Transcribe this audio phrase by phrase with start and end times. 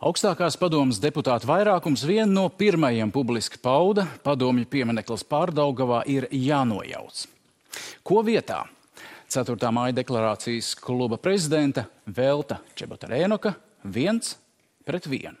[0.00, 7.26] Augstākās padomas deputātu vairākums vienu no pirmajiem publiski pauda, padomju piemineklis pārdaugavā ir jānojauc.
[8.00, 8.62] Ko vietā?
[9.28, 9.58] 4.
[9.76, 13.52] māja deklarācijas kluba prezidenta Velta Čebatarēnoka
[13.84, 14.38] viens
[14.88, 15.36] pret vienu.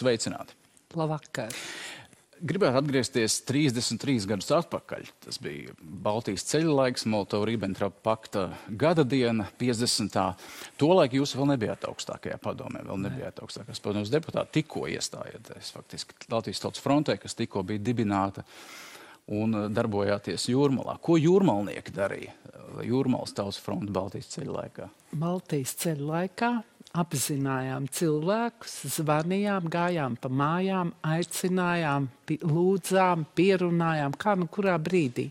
[0.00, 0.54] Sveicināti!
[0.96, 1.52] Labvakar!
[2.40, 5.10] Gribētu atgriezties 33 gadus atpakaļ.
[5.26, 8.46] Tas bija Baltijas ceļa laiks, Molotova-Ribbentropa pakta
[8.80, 10.16] gada diena, 50.
[10.80, 16.64] Tolaik jūs vēl nebijāt augstākajā padomē, vēl nebijāt augstākās padomas deputāti, tikko iestājāties faktiski Latvijas
[16.64, 18.46] tautas frontē, kas tikko bija dibināta
[19.36, 20.96] un darbojāties Jūrmalā.
[21.04, 22.32] Ko jūrmalnieki darīja
[22.88, 24.88] Jūrmalas tautas fronta Baltijas ceļa laikā?
[25.12, 26.54] Baltijas ceļa laikā
[26.98, 32.08] apzinājām cilvēkus, zvanījām, gājām pa mājām, aicinājām,
[32.42, 35.30] lūdzām, pierunājām, kā nu kurā brīdī.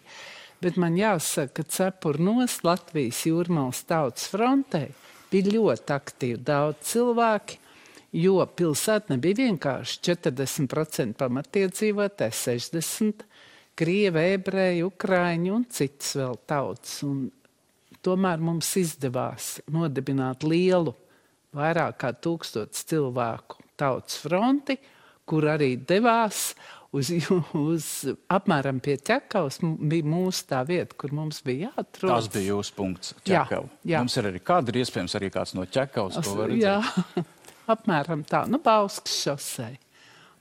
[0.64, 4.90] Bet man jāsaka, ka cepurnos Latvijas jūrmālas tautas frontē
[5.32, 7.60] bija ļoti aktīvi daudz cilvēki,
[8.20, 13.28] jo pilsēta nebija vienkārši 40% pamatiedzīvotāji, 60%
[13.80, 16.98] krievi, ebreji, ukraiņi un citas vēl tautas.
[17.08, 17.30] Un
[18.04, 20.96] tomēr mums izdevās nodibināt lielu
[21.56, 24.76] vairāk kā tūkstots cilvēku tautas fronti,
[25.30, 26.54] kur arī devās
[26.96, 27.12] uz,
[27.58, 27.90] uz
[28.32, 32.12] apmēram pie ķekavas, bija mūsu tā vieta, kur mums bija jāatrod.
[32.12, 33.68] Tas bija jūsu punkts, ķekava.
[33.84, 34.06] Jā, jā.
[34.06, 36.66] Mums ir arī kāda, ir iespējams arī kāds no ķekavas, ko var redzēt.
[36.66, 37.28] Jā,
[37.76, 39.78] apmēram tā, nu, Bauskas šosei.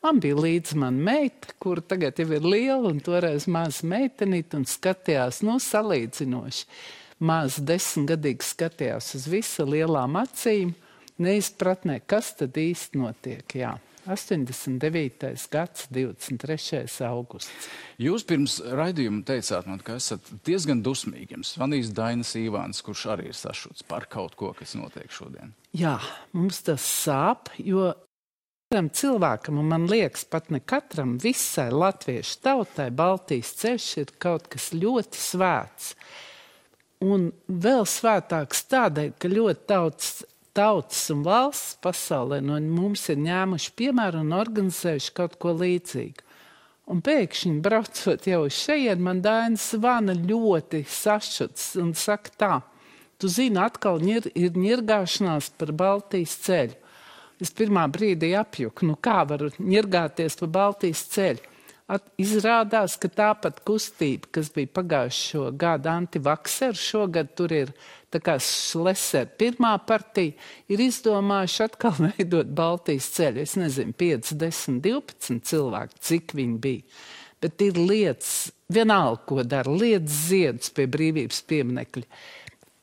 [0.05, 4.67] Man bija līdzi mana meita, kur tagad jau ir liela, un toreiz maza meitenīte, un
[4.69, 6.69] skatījās, nu, salīdzinoši.
[7.19, 10.70] Maza desmitgadīga skatījās uz visu lielām acīm,
[11.22, 13.58] neizpratnē, kas tad īsti notiek.
[13.58, 13.77] Jā.
[14.08, 15.48] 89.
[15.52, 16.86] gads, 23.
[17.05, 17.68] augusts.
[18.01, 21.34] Jūs pirms raidījuma teicāt man, ka esat diezgan dusmīgi.
[21.36, 25.52] Jums zvanīs Dainis Ivāns, kurš arī ir sašuts par kaut ko, kas notiek šodien.
[25.77, 25.98] Jā,
[26.33, 27.90] mums tas sāp, jo
[28.68, 34.48] katram cilvēkam, un man liekas, pat ne katram, visai latviešu tautai Baltijas ceļš ir kaut
[34.52, 35.95] kas ļoti svēts.
[37.05, 40.11] Un vēl svētāks tādēļ, ka ļoti daudz
[40.57, 46.25] tautas un valsts pasaulē no mums ir ņēmuši piemēru un organizējuši kaut ko līdzīgu.
[46.89, 52.55] Un pēkšņi, braucot jau uz šejienes, man Dainis zvana ļoti sašuts un saka tā,
[53.20, 56.79] tu zini, atkal ir, ir ņirgāšanās par Baltijas ceļu.
[57.39, 61.45] Es pirmā brīdī apjuku, nu kā var ņirgāties pa Baltijas ceļu.
[61.89, 67.73] At, izrādās, ka tāpat kustība, kas bija pagājušo gadu antivakseru, šogad tur ir
[68.13, 70.35] tā kā Šlesera pirmā partija,
[70.70, 73.45] ir izdomājuši atkal veidot Baltijas ceļu.
[73.45, 77.01] Es nezinu, 5, 10, 12 cilvēki, cik viņi bija.
[77.39, 82.07] Bet ir lietas, vienalga, ko dara, lietas ziedus pie brīvības pieminekļa.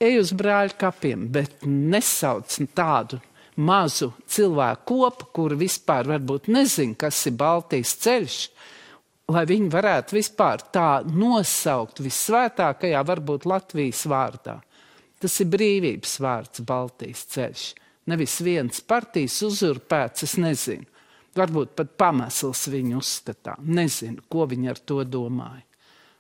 [0.06, 3.19] Ej uz brāļu kapiem, bet nesauc tādu
[3.56, 8.40] mazu cilvēku kopu, kur vispār varbūt nezina, kas ir Baltijas ceļš
[9.31, 14.59] lai viņi varētu vispār tā nosaukt visvētākajā, varbūt Latvijas vārdā.
[15.25, 17.63] Tas ir brīvības vārds, Baltijas ceļš.
[18.12, 20.86] Nevis viens partijas uzurpēts, es nezinu.
[21.36, 23.58] Varbūt pat pamesls viņu uzskatā.
[23.66, 25.66] Nezinu, ko viņi ar to domāja.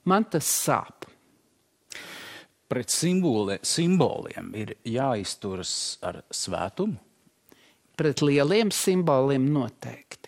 [0.09, 1.05] Man tas sāp.
[2.65, 6.97] Pret simboli, simboliem ir jāizturas ar svētumu?
[7.95, 10.25] Pret lieliem simboliem noteikti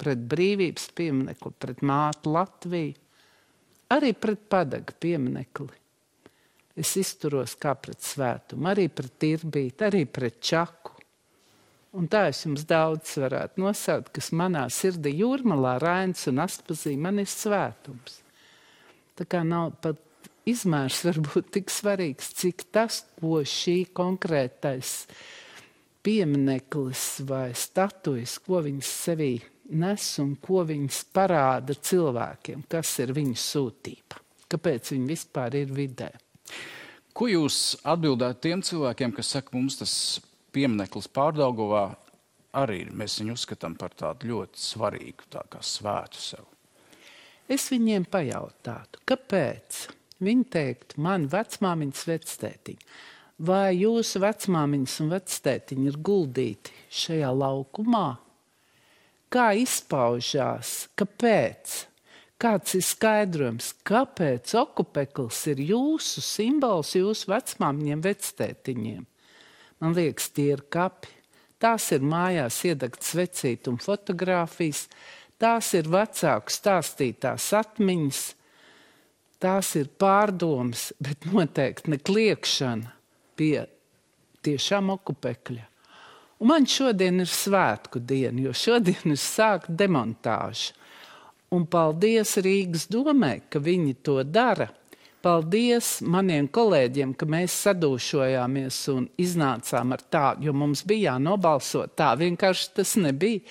[0.00, 2.94] pret brīvības pieminekli, pret mātu Latviju,
[3.96, 5.72] arī pret padaga pieminekli.
[6.76, 10.92] Es izturos kā pret svētumu, arī pret tirbīti, arī pret čaku.
[11.96, 17.22] Un tā es jums daudz varētu nosaukt, kas manā sirdī jūrmalā Rains un Astpazī man
[17.22, 18.20] ir svētums.
[19.16, 20.02] Tā kā nav pat
[20.44, 25.06] izmērs varbūt tik svarīgs, cik tas, ko šī konkrētais
[26.04, 29.34] piemineklis vai statujas, ko viņas sevī
[29.70, 34.20] nes un ko viņas parāda cilvēkiem, kas ir viņu sūtība,
[34.52, 36.10] kāpēc viņi vispār ir vidē.
[37.16, 39.92] Ko jūs atbildētu tiem cilvēkiem, kas saka, mums tas
[40.52, 41.86] piemineklis pārdaugovā
[42.60, 46.44] arī ir, mēs viņu uzskatām par tādu ļoti svarīgu, tā kā svētu sev?
[47.48, 49.86] Es viņiem pajautātu, kāpēc?
[50.26, 52.86] Viņi teiktu, man vecmāmiņas vectētiņa,
[53.48, 58.06] vai jūsu vecmāmiņas un vectētiņi ir guldīti šajā laukumā,
[59.32, 61.82] kā izpaužās, kāpēc.
[62.36, 69.06] Kāds ir skaidrojums, kāpēc okupekls ir jūsu simbols, jūsu vecmāmiņiem, vectētiņiem?
[69.80, 71.08] Man liekas, tie ir kapi.
[71.58, 74.88] tās ir mājās iedegts vecīt un fotografijas,
[75.40, 78.20] tās ir vecāku stāstītās atmiņas,
[79.40, 82.92] tās ir pārdomas, bet noteikti ne kliekšana
[83.36, 83.64] pie
[84.44, 85.64] tiešām okupekļa.
[86.40, 90.76] Un man šodien ir svētku diena, jo šodien ir sākta demontāža.
[91.54, 94.66] Un paldies Rīgas domē, ka viņi to dara.
[95.22, 101.86] Paldies maniem kolēģiem, ka mēs sadūšojāmies un iznācām ar tādu, jo mums bija jānobalso.
[101.98, 103.42] Tā vienkārši tas nebija,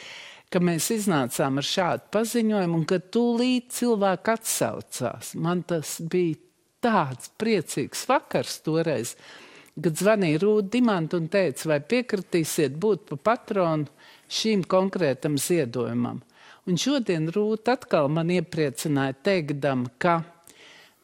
[0.52, 5.34] ka mēs iznācām ar šādu paziņojumu un ka tūlīt cilvēki atsaucās.
[5.36, 6.40] Man tas bija
[6.86, 9.16] tāds priecīgs vakars toreiz
[9.76, 13.90] kad zvanīja Rūta Dimanta un teica, vai piekritīsiet būt pa patronu
[14.32, 16.22] šīm konkrētam ziedojumam.
[16.66, 20.24] Un šodien Rūta atkal man iepriecināja teikdam, ka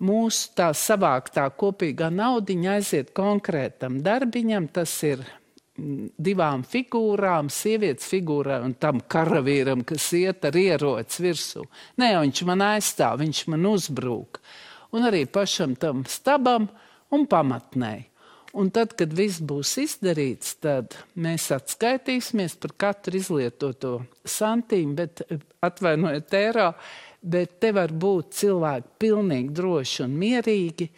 [0.02, 8.58] mūsu tā savāktā kopīgā naudiņa aiziet konkrētam darbiņam, tas ir mm, divām figūrām, sievietes figūrai
[8.66, 11.68] un tam karavīram, kas iet ar ieroci virsū.
[12.02, 14.42] Nē, viņš man aizstāv, viņš man uzbrūk.
[14.98, 16.72] Un arī pašam tam stabam
[17.14, 18.11] un pamatnēji.
[18.60, 23.94] Un tad, kad viss būs izdarīts, tad mēs atskaitīsimies par katru izlietoto
[24.28, 25.22] santīmu, bet
[25.64, 26.74] atvainojiet, eiro,
[27.22, 30.90] bet te var būt cilvēki pilnīgi droši un mierīgi,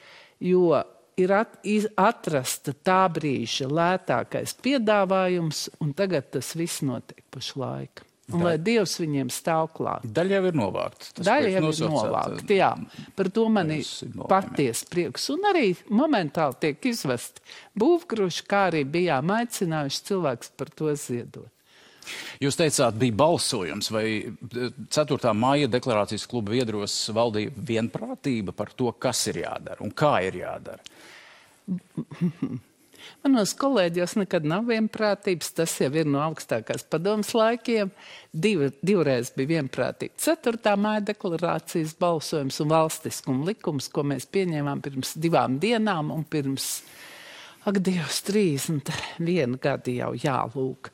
[0.50, 0.80] jo
[1.22, 1.60] ir at,
[2.02, 8.02] atrasta tā brīža lētākais piedāvājums, un tagad tas viss notiek pašlaik.
[8.32, 8.46] Un Daļ...
[8.46, 10.06] lai Dievs viņiem stāv klāt.
[10.16, 11.10] Daļa jau ir novākta.
[11.28, 12.70] Daļa jau ir novākta, jā.
[13.18, 13.90] Par to man ir
[14.30, 15.28] paties prieks.
[15.34, 17.44] Un arī momentāli tiek izvesti
[17.80, 21.50] būvgruši, kā arī bijām aicinājuši cilvēks par to ziedot.
[22.44, 24.06] Jūs teicāt, bija balsojums, vai
[24.92, 25.32] 4.
[25.40, 30.84] māja deklarācijas kluba viedros valdīja vienprātība par to, kas ir jādara un kā ir jādara?
[33.24, 37.94] Manos kolēģos nekad nav vienprātības, tas jau ir no augstākās padomas laikiem.
[38.36, 40.18] Div, divreiz bija vienprātība.
[40.20, 46.68] Ceturtā māja deklarācijas balsojums un valstiskuma likums, ko mēs pieņēmām pirms divām dienām un pirms,
[47.64, 50.92] ak, Dievs, 31 gadi jau jālūk.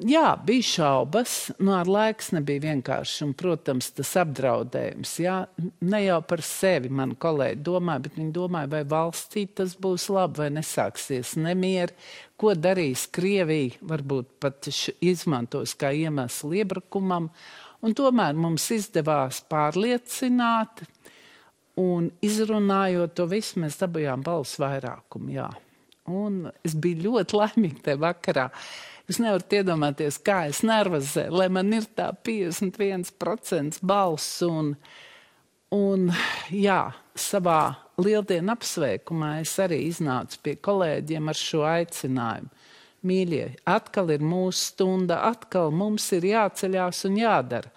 [0.00, 3.18] Jā, bija šaubas, nu, ar laiks nebija vienkārši.
[3.26, 5.36] Un, protams, tas apdraudējums, jā,
[5.84, 10.40] ne jau par sevi man kolēģi domāja, bet viņi domāja, vai valstī tas būs labi,
[10.40, 11.96] vai nesāksies nemieri,
[12.40, 14.70] ko darīs Krievija, varbūt pat
[15.04, 17.30] izmantos kā iemeslu iebrukumam.
[17.84, 20.84] Un tomēr mums izdevās pārliecināt,
[21.80, 25.34] un izrunājot to visu, mēs dabūjām balsu vairākumu.
[25.36, 25.50] Jā.
[26.08, 28.48] Un es biju ļoti laimīga tajā vakarā.
[28.50, 34.36] Uh, Jūs nevarat iedomāties, kā es nervozēju, lai man ir tā 51% balss.
[34.46, 34.68] Un,
[35.74, 36.12] un
[36.54, 37.62] jā, savā
[37.98, 42.52] lieldienu apsveikumā es arī iznācu pie kolēģiem ar šo aicinājumu.
[43.10, 47.74] Mīļie, atkal ir mūsu stunda, atkal mums ir jāceļās un jādara.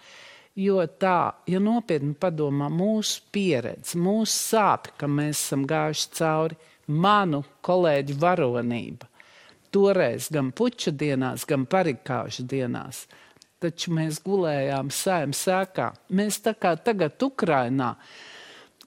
[0.53, 6.59] Jo tā, ja nopietni padomā, mūsu pieredze, mūsu sāpes, kam mēs esam gājuši cauri,
[6.93, 9.09] manu kolēģu varonība,
[9.73, 13.05] toreiz gan puča dienās, gan parikāžu dienās.
[13.63, 15.93] Taču mēs gulējām sēm sēkā.
[16.11, 17.93] Mēs tā kā tagad Ukrainā,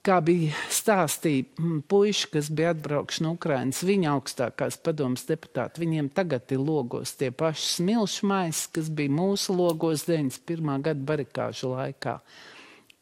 [0.06, 6.12] kā bija stāstīja mm, puiši, kas bija atbraukuši no Ukrainas, viņa augstākās padomas deputāti, viņiem
[6.14, 10.84] tagad ir logos tie paši smilšu maisi, kas bija mūsu logos 91.
[10.84, 12.18] gada barikāžu laikā.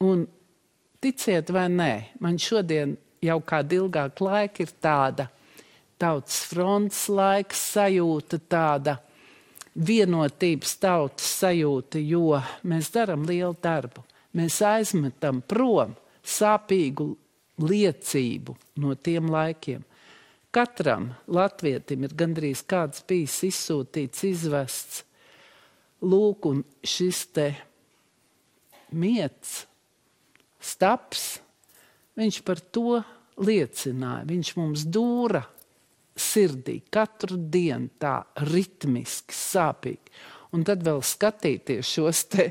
[0.06, 0.24] Un
[1.04, 1.92] ticiet vai nē,
[2.24, 5.28] man šodien jau kādu ilgāku laiku ir tāda
[6.04, 8.98] tautas fronts laiks sajūta tāda
[9.74, 12.36] vienotības tautas sajūta, jo
[12.68, 14.04] mēs darām lielu darbu.
[14.36, 15.94] Mēs aizmetam prom
[16.24, 17.08] sāpīgu
[17.62, 19.84] liecību no tiem laikiem.
[20.54, 25.02] Katram latvietim ir gandrīz kāds bijis izsūtīts, izvests.
[26.04, 27.48] Lūk, un šis te
[28.92, 29.64] miets,
[30.60, 31.24] staps,
[32.18, 33.00] viņš par to
[33.40, 34.28] liecināja.
[34.28, 35.42] Viņš mums dūra
[36.16, 40.14] sirdī katru dienu tā ritmiski, sāpīgi.
[40.54, 42.50] Un tad vēl skatīties šos te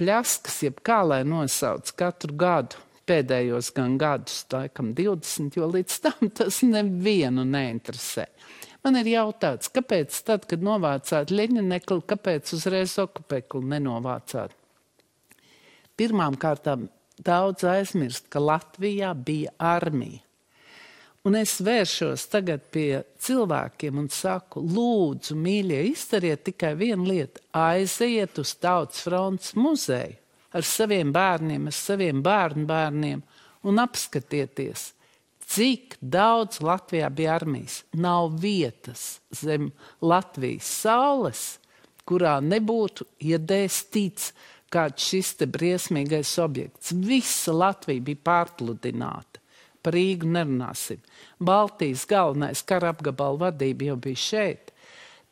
[0.00, 6.30] pļaskas, jeb kā lai nosauc katru gadu, pēdējos gan gadus, laikam 20, jo līdz tam
[6.40, 8.26] tas nevienu neinteresē.
[8.84, 14.52] Man ir jautāts, kāpēc tad, kad novācāt Leņķinekli, kāpēc uzreiz okupekli nenovācāt?
[15.96, 16.88] Pirmām kārtām
[17.22, 20.20] daudz aizmirst, ka Latvijā bija armija.
[21.24, 27.40] Un es vēršos tagad pie cilvēkiem un saku, lūdzu, mīļie, izdariet tikai vienu lietu.
[27.56, 30.18] Aiziet uz Tautas fronts muzeju
[30.54, 33.22] ar saviem bērniem, ar saviem bērnu bērniem
[33.64, 34.90] un apskatieties,
[35.48, 37.80] cik daudz Latvijā bija armijas.
[37.96, 39.70] Nav vietas zem
[40.04, 41.44] Latvijas saules,
[42.04, 44.34] kurā nebūtu iedēstīts
[44.68, 46.92] kāds šis briesmīgais objekts.
[46.92, 49.40] Visa Latvija bija pārpludināta.
[49.84, 51.02] Par Rīgu nerunāsim.
[51.44, 54.70] Baltijas galvenais kara apgabala vadība jau bija šeit.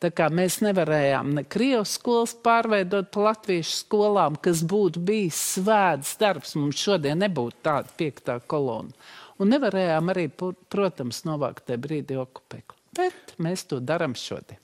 [0.03, 6.17] Tā kā mēs nevarējām ne Krievijas skolas pārveidot par latviešu skolām, kas būtu bijis svēts
[6.19, 8.91] darbs, mums šodien nebūtu tāda piektā kolona.
[9.39, 12.77] Un nevarējām arī, protams, novākt tajā brīdī okupēklu.
[12.99, 14.59] Bet mēs to darām šodien.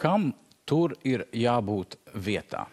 [0.00, 0.30] Kam
[0.64, 2.64] tur ir jābūt vietā?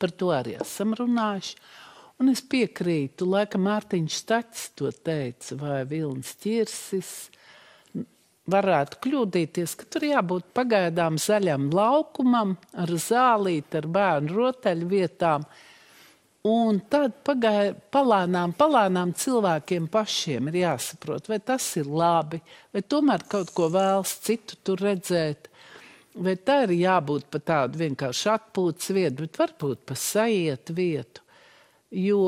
[0.00, 1.56] Par to arī esam runājuši.
[2.20, 7.30] Un es piekrītu, laikam Mārtiņš Stats to teica, vai Vilnis Čirsis
[8.50, 15.46] varētu kļūdīties, ka tur jābūt pagaidām zaļam laukumam ar zālīti, ar bērnu rotaļu vietām.
[16.50, 23.24] Un tad pagai, palānām, palānām cilvēkiem pašiem ir jāsaprot, vai tas ir labi, vai tomēr
[23.32, 25.48] kaut ko vēlas citu tur redzēt.
[26.20, 31.24] Vai tā ir jābūt pa tādu vienkārši atpūtas vietu, bet varbūt pa sajiet vietu
[31.90, 32.22] jo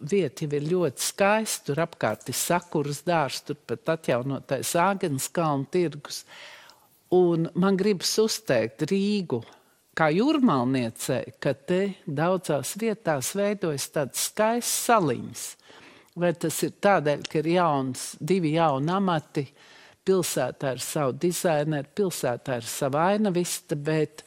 [0.00, 1.70] vieta jau ir ļoti skaista.
[1.70, 6.24] Tur apkārt ir sakurs dārzs, tur pat atjaunotais Āgens kalnu tirgus.
[7.14, 9.44] Un man gribas uzteikt Rīgu
[9.96, 15.46] kā jūrmalniecei, ka te daudzās vietās veidojas tāds skaists saliņas.
[16.16, 19.44] Vai tas ir tādēļ, ka ir jauns, divi jauni amati,
[20.06, 24.24] pilsētā ir savu dizaineru, pilsētā ir sava ainavista, bet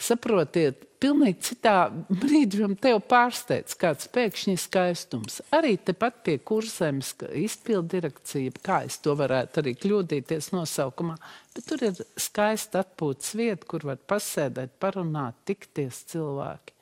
[0.00, 1.74] saprotiet, pilnīgi citā
[2.08, 5.40] brīdī tev pārsteidz kāds pēkšņi skaistums.
[5.56, 11.16] Arī tepat pie kurzemes izpildu direkcija, kā es to varētu arī kļūdīties nosaukumā,
[11.54, 16.76] bet tur ir skaista atpūtas vieta, kur var pasēdēt, parunāt, tikties cilvēki.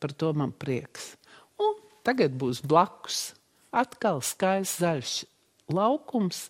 [0.00, 1.14] Par to man prieks.
[1.62, 3.30] Un tagad būs blakus
[3.76, 5.14] atkal skaists zaļš
[5.72, 6.46] laukums,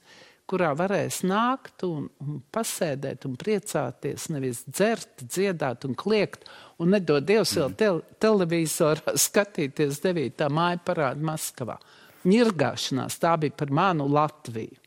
[0.51, 6.47] kurā varēs nākt un, un pasēdēt un priecāties, nevis dzert, dziedāt un kliegt,
[6.83, 10.49] un nedod Dievs vēl te, televizorā skatīties 9.
[10.55, 11.79] māja parādu Maskavā.
[12.27, 14.83] Ņirgāšanās tā bija par manu Latviju.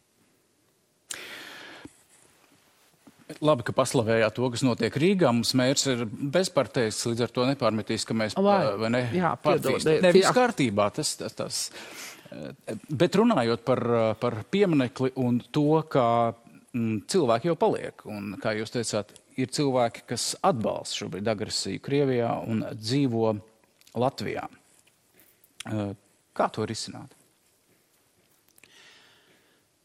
[3.46, 5.30] Labi, ka paslavējāt to, kas notiek Rīgā.
[5.32, 6.00] Mums mērķis ir
[6.34, 10.01] bezpartējs, līdz ar to nepārmetīs, ka mēs vai ne, jā, piedodiet.
[10.01, 10.88] Ne, viss kārtībā.
[10.96, 11.60] Tas, tas, tas,
[12.89, 13.81] Bet runājot par,
[14.21, 20.05] par pieminekli un to, kā mm, cilvēki jau paliek, un kā jūs teicāt, ir cilvēki,
[20.09, 23.31] kas atbalsta šobrīd agresiju Krievijā un dzīvo
[24.00, 24.45] Latvijā.
[26.39, 27.15] Kā to risināt?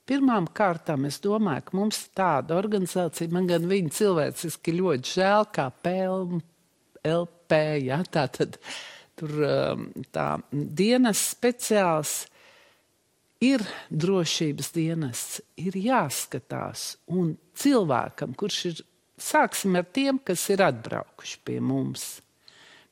[0.05, 5.71] Pirmām kārtām es domāju, ka mums tāda organizācija, man gan viņa cilvēciski ļoti žēl, kā
[5.87, 8.59] PLP, ja, tā tad
[9.17, 9.33] tur
[10.13, 12.27] tā dienas speciāls
[13.43, 16.95] ir drošības dienests, ir jāskatās.
[17.11, 18.83] Un cilvēkam, kurš ir,
[19.21, 22.19] sāksim ar tiem, kas ir atbraukuši pie mums,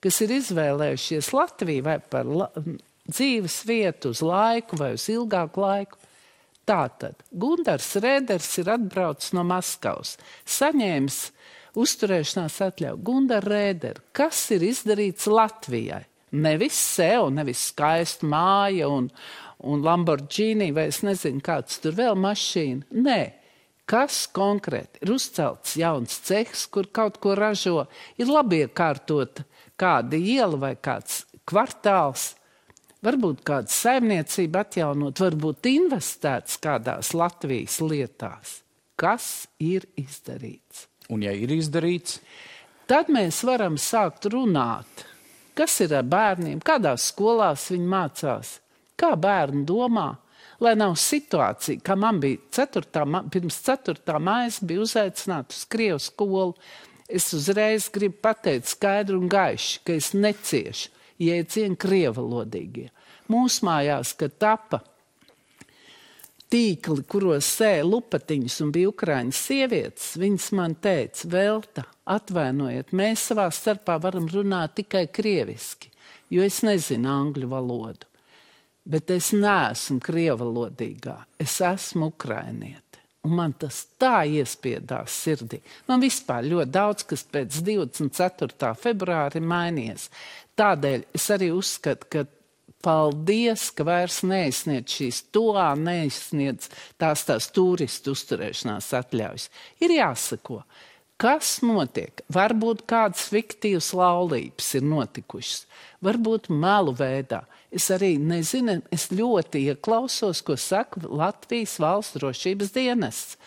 [0.03, 2.49] kas ir izvēlējušies Latviju vai par la,
[3.09, 5.99] dzīves vietu uz laiku vai uz ilgāku laiku.
[6.67, 10.15] Tātad Gunārs Rēders ir atbraucis no Maskavas,
[10.47, 11.19] saņēmis
[11.79, 13.01] uzturēšanās atļauju.
[13.03, 16.05] Gunārs Rēders, kas ir izdarīts Latvijai?
[16.33, 19.11] Nevis sev, nevis skaista māja un,
[19.63, 22.89] un Lamborghini, vai es nezinu, kāds tur vēl mašīna.
[23.05, 23.21] Nē,
[23.89, 27.87] kas konkrēti ir uzcelts jauns cehs, kur kaut ko ražo,
[28.19, 29.45] ir labi iekārtot
[29.81, 32.33] kāda iela vai kāds kvartāls.
[33.03, 38.61] Varbūt kāda saimniecība atjaunot, varbūt investēts kādās Latvijas lietās.
[38.95, 40.87] Kas ir izdarīts?
[41.11, 42.21] Un, ja ir izdarīts,
[42.87, 45.03] tad mēs varam sākt runāt,
[45.59, 48.61] kas ir ar bērniem, kādās skolās viņi mācās,
[48.99, 50.09] Kā bērni domā,
[50.63, 53.23] lai nav situācija, kā man bija 4.
[53.33, 54.19] pirms 4.
[54.23, 56.55] mājas, bija uzaicināta uz Krievu skolu.
[57.13, 62.89] Es uzreiz gribu pateikt skaidru un gaišu, ka es neciešu jēdzienu krievalodīgie.
[63.33, 64.81] Mūsu mājās, kad tapa
[66.53, 73.49] tīkli, kuros sēja lupatiņas un bija ukraiņas sievietes, viņas man teica, Velta, atvainojiet, mēs savā
[73.55, 75.93] starpā varam runāt tikai krieviski,
[76.33, 78.12] jo es nezinu angļu valodu.
[78.83, 82.99] Bet es neesmu krievalodīgā, es esmu ukrainiete.
[83.23, 85.61] Un man tas tā iespiedās sirdī.
[85.87, 88.73] Man vispār ļoti daudz, kas pēc 24.
[88.83, 90.09] februāra ir mainījies.
[90.59, 92.25] Tādēļ es arī uzskatu, ka
[92.83, 96.67] paldies, ka vairs neizsniedz šīs tuvā, neizsniedz
[96.99, 99.47] tās tās turistu uzturēšanās atļaujas.
[99.87, 100.65] Ir jāsako,
[101.23, 102.25] Kas notiek?
[102.35, 105.69] Varbūt kādas fiktīvas laulības ir notikušas,
[106.03, 107.45] varbūt melu veidā.
[107.73, 113.39] Es arī nezinu, es ļoti ieklausos, ko saka Latvijas valsts drošības dienests.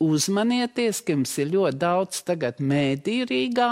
[0.00, 3.70] Uzmanieties, ka jums ir ļoti daudz tagad mēdī Rīgā,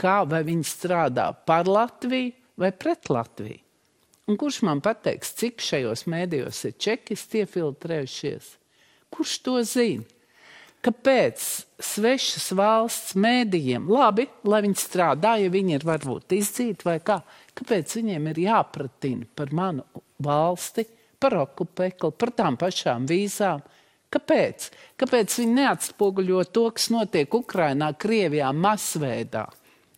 [0.00, 3.60] kā vai viņi strādā par Latviju vai pret Latviju.
[4.30, 8.50] Un kurš man pateiks, cik šajos mēdījos ir čekisti iefiltrējušies?
[9.12, 10.06] Kurš to zina?
[10.82, 11.42] Kāpēc
[11.82, 17.20] svešas valsts mēdījiem, labi, lai viņi strādā, ja viņi ir varbūt izdzīti vai kā,
[17.58, 20.86] kāpēc viņiem ir jāpratina par manu valsti,
[21.22, 23.62] par okupekli, par tām pašām vīzām?
[24.12, 24.68] Kāpēc?
[25.00, 29.46] Kāpēc viņi neatspoguļo to, kas notiek Ukrainā, Krievijā, masveidā?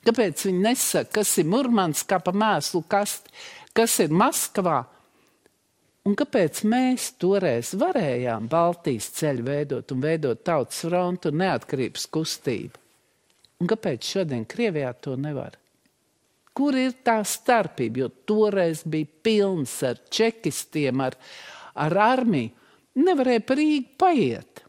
[0.04, 3.32] Kāpēc viņi nesaka, kas ir Murmans, kā pa mēslu kasti,
[3.75, 4.82] kas ir Maskavā?
[6.04, 12.82] Un kāpēc mēs toreiz varējām Baltijas ceļu veidot un veidot tautas frontu un neatkarības kustību?
[13.64, 15.56] Un kāpēc šodien Krievijā to nevar?
[16.54, 18.04] Kur ir tā starpība?
[18.04, 21.16] Jo toreiz bija pilns ar čekistiem, ar,
[21.75, 22.52] ar armiju.
[22.94, 24.61] Nevarēja par Rīgu paiet.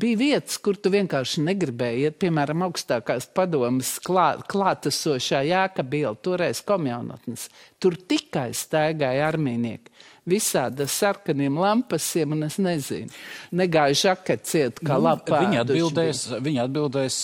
[0.00, 7.48] Bija vietas, kur tu vienkārši negribēji iet, piemēram, augstākās padomas klā, klātesošā jēkabīla, toreiz komjaunatnes.
[7.82, 9.90] Tur tikai staigāja armīnieki
[10.28, 13.10] visādi sarkaniem lampasiem, un es nezinu,
[13.56, 15.40] negāju žakeciet, kā nu, lapā.
[15.46, 17.18] Viņa atbildēs, viņa atbildēs,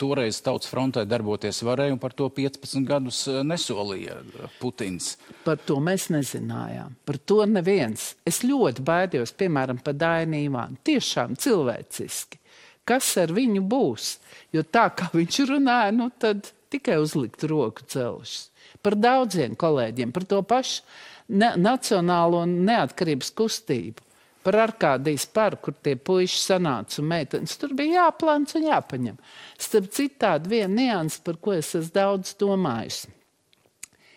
[0.00, 4.20] toreiz tautas frontē darboties varēja, un par to 15 gadus nesolīja
[4.60, 5.14] Putins.
[5.44, 6.96] Par to mēs nezinājām.
[7.08, 8.14] Par to neviens.
[8.26, 10.80] Es ļoti baidījos, piemēram, par Dainu Ivānu.
[10.86, 12.40] Tiešām cilvēciski.
[12.88, 14.16] Kas ar viņu būs?
[14.54, 18.50] Jo tā kā viņš runāja, nu tad tikai uzlikt roku celšas.
[18.84, 20.84] Par daudziem kolēģiem, par to pašu
[21.28, 24.06] ne, nacionālo neatkarības kustību.
[24.40, 27.58] Par Arkādijas parku, kur tie puiši sanāca un meitenes.
[27.60, 29.18] Tur bija jāplāns un jāpaņem.
[29.60, 33.02] Starp citādi viena nianses, par ko es esmu daudz domājis.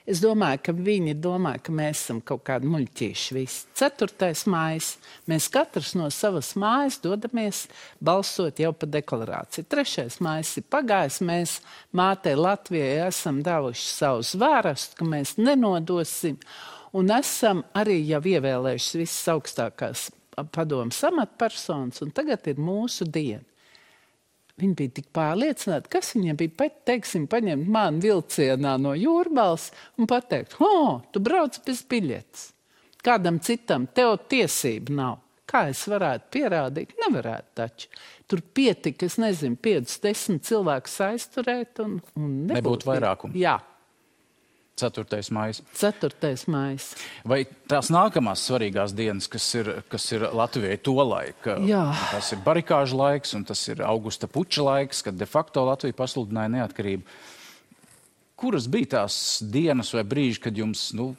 [0.04, 3.62] Es domāju, ka viņi domā, ka mēs esam kaut kādi muļķīši visi.
[3.80, 4.98] Ceturtais mājas.
[5.32, 7.62] Mēs katrs no savas mājas dodamies
[8.04, 9.70] balsot jau pa deklarāciju.
[9.72, 11.22] Trešais mājas ir pagājis.
[11.24, 11.56] Mēs
[11.96, 16.36] mātei Latvijai esam devuši savus vārastu, ka mēs nenodosim
[16.94, 20.10] un esam arī jau ievēlējuši visas augstākās
[20.52, 23.53] padomas amatpersonas, un tagad ir mūsu diena.
[24.62, 30.10] Viņi bija tik pārliecināti, kas viņiem bija pat, teiksim, paņemt mani vilcienā no jūrmālas un
[30.10, 32.52] pateikt, o, tu brauc bez biļetes.
[33.04, 35.18] Kādam citam tev tiesību nav.
[35.50, 36.94] Kā es varētu pierādīt?
[37.02, 37.90] Nevarētu taču.
[38.30, 43.38] Tur pietika, es nezinu, 5, 10 cilvēkus aizturēt un, un nebūtu, nebūtu vairākumu.
[43.42, 43.58] Jā.
[44.76, 45.32] 4.
[45.32, 45.54] maija.
[45.78, 46.34] 4.
[46.48, 46.78] maija.
[47.30, 51.60] Vai tās nākamās svarīgās dienas, kas ir, kas ir Latvijai to laiku,
[52.10, 56.56] tas ir barikāžu laiks un tas ir augusta puča laiks, kad de facto Latvija pasludināja
[56.58, 57.06] neatkarību.
[58.44, 61.12] Kuras bija tās dienas vai brīži, kad jums nu,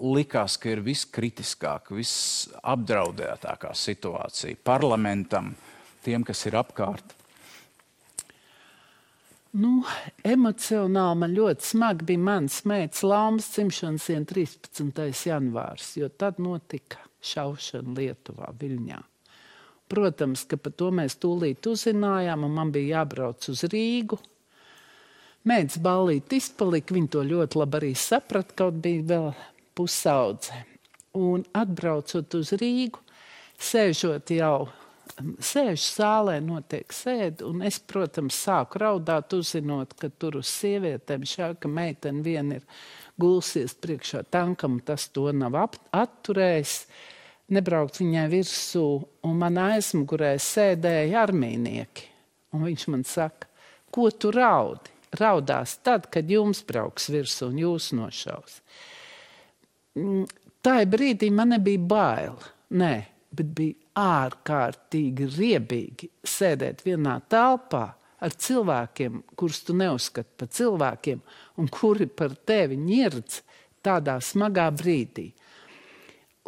[0.00, 5.54] likās, ka ir viskritiskāk, visapdraudētākā situācija parlamentam,
[6.04, 7.19] tiem, kas ir apkārt?
[9.50, 9.80] Nu,
[10.22, 15.00] emocionāli man ļoti smagi bija mans meitas Lāmas dzimšanas diena 13.
[15.26, 19.00] janvārs, jo tad notika šaušana Lietuvā, Viļņā.
[19.90, 24.20] Protams, ka par to mēs tūlīt uzzinājām, un man bija jābrauc uz Rīgu.
[25.50, 29.28] Mēģis ballīt izpalika, viņi to ļoti labi arī saprata, kaut bija vēl
[29.74, 30.62] pusaudze.
[31.18, 33.02] Un atbraucot uz Rīgu,
[33.58, 34.68] sēžot jau
[35.18, 41.52] sēž zālē, notiek sēde, un es, protams, sāku raudāt, uzzinot, ka tur uz sievietēm šā,
[41.60, 42.66] ka meitene vien ir
[43.20, 46.76] gulsies priekšā tankam, tas to nav atturējis.
[47.50, 48.84] Nebraukt viņai virsū,
[49.26, 52.06] un man aizmugurē sēdēja armīnieki.
[52.54, 53.48] Un viņš man saka,
[53.90, 54.94] ko tu raudi?
[55.18, 58.60] Raudās tad, kad jums brauks virsū un jūs nošaus.
[59.98, 60.28] Mm,
[60.62, 62.38] tā brīdī man nebija bail.
[62.78, 62.92] Nē,
[63.34, 67.84] bet bija ārkārtīgi riebīgi sēdēt vienā telpā
[68.20, 71.20] ar cilvēkiem, kurus tu neuzskati par cilvēkiem,
[71.60, 73.40] un kuri par tevi ņirdz
[73.84, 75.30] tādā smagā brīdī.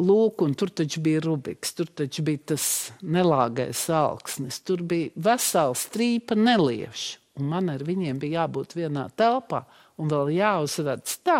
[0.03, 2.65] Lūk, un tur taču bija Rubiks, tur taču bija tas
[3.05, 9.63] nelāgais alksnis, tur bija vesela strīpa neliešu, un man ar viņiem bija jābūt vienā telpā,
[10.01, 11.39] un vēl jāuzvedas tā,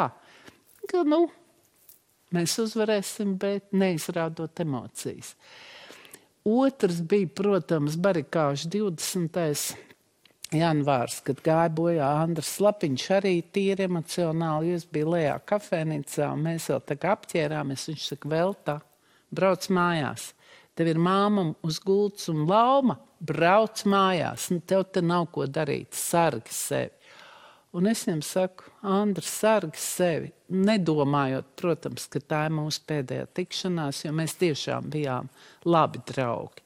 [0.90, 1.26] ka, nu,
[2.34, 5.34] mēs uzvarēsim, bet neizrādot emocijas.
[6.44, 9.76] Otrs bija, protams, barikāžu 20.
[10.52, 14.74] janvārs, kad gāja bojā Andris Lapiņš arī tīri emocionāli.
[14.76, 17.88] Es biju lejā kafēnīcā un mēs vēl tā kā apķērāmies.
[17.94, 18.76] Viņš saka, vēl tā,
[19.32, 20.34] brauc mājās.
[20.76, 25.96] Tev ir māma uz gultas un lauma, brauc mājās, nu tev te nav ko darīt,
[25.96, 26.92] sargi sevi.
[27.74, 34.02] Un es viņam saku, Andris, sargi sevi, nedomājot, protams, ka tā ir mūsu pēdējā tikšanās,
[34.04, 35.30] jo mēs tiešām bijām
[35.64, 36.66] labi draugi.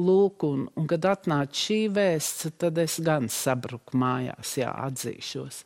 [0.00, 5.60] Lūk, un, un kad atnāca šī vēsts, tad es gan sabruku mājās, jā, atzīšos.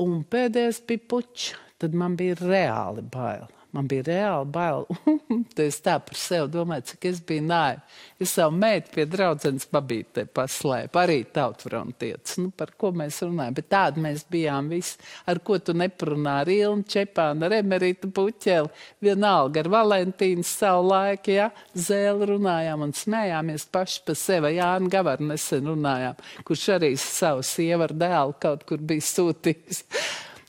[0.00, 3.52] Un pēdējais bija puķis, tad man bija reāli bail.
[3.74, 4.86] Man bija reāli bail.
[5.66, 7.82] es tā par sevi domāju, cik es biju naiva.
[8.22, 12.38] Es savu meitu pie draudzenes pabītē paslēpu, arī tautfrontietis.
[12.40, 13.56] Nu, par ko mēs runājam?
[13.58, 14.96] Bet tādi mēs bijām visi.
[15.28, 16.38] Ar ko tu neprunā?
[16.44, 18.72] Ar Ilnu Čepānu, ar Emerītu Puķeli,
[19.04, 21.50] vienalga ar Valentīnu savu laiku, ja?
[21.74, 24.54] Zēli runājām un smējāmies paši pa sevi.
[24.56, 29.84] Jāni Gavaru nesen runājām, kurš arī savu sievu ar dēlu kaut kur bija sūtījis.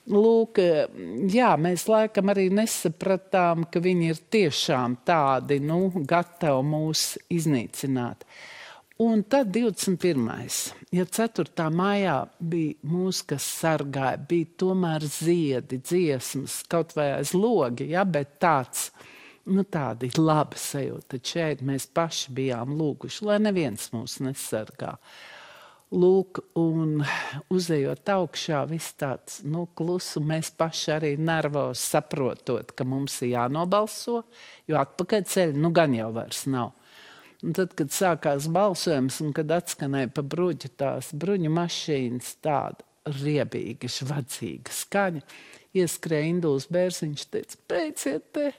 [0.08, 0.62] Lūk,
[1.28, 7.02] jā, mēs laikam arī nesapratām, ka viņi ir tiešām tādi, nu, gatavi mūs
[7.36, 8.24] iznīcināt.
[9.04, 10.24] Un tad 21.
[10.96, 11.68] ja 4.
[11.76, 18.40] maijā bija mūsu, kas sargāja, bija tomēr ziedi, dziesmas, kaut vai aiz logi, ja, bet
[18.42, 18.88] tāds,
[19.52, 21.20] nu, tādi labi sajūta.
[21.20, 24.96] Šeit mēs paši bijām lūguši, lai neviens mūs nesargā.
[25.88, 27.00] Lūk, un
[27.54, 34.26] uzejot augšā, viss tāds nu, klusu, mēs paši arī nervos saprotot, ka mums ir jānobalso,
[34.68, 36.74] jo atpakaļ ceļu nu gan jau vairs nav.
[37.46, 42.84] Un tad, kad sākās balsojums un kad atskanēja pa bruģu tās bruņu mašīnas, tāda
[43.22, 45.24] riebīga, žvadzīga skaņa,
[45.78, 48.52] ieskrēja Induls Bērziņš, teica, beidziet te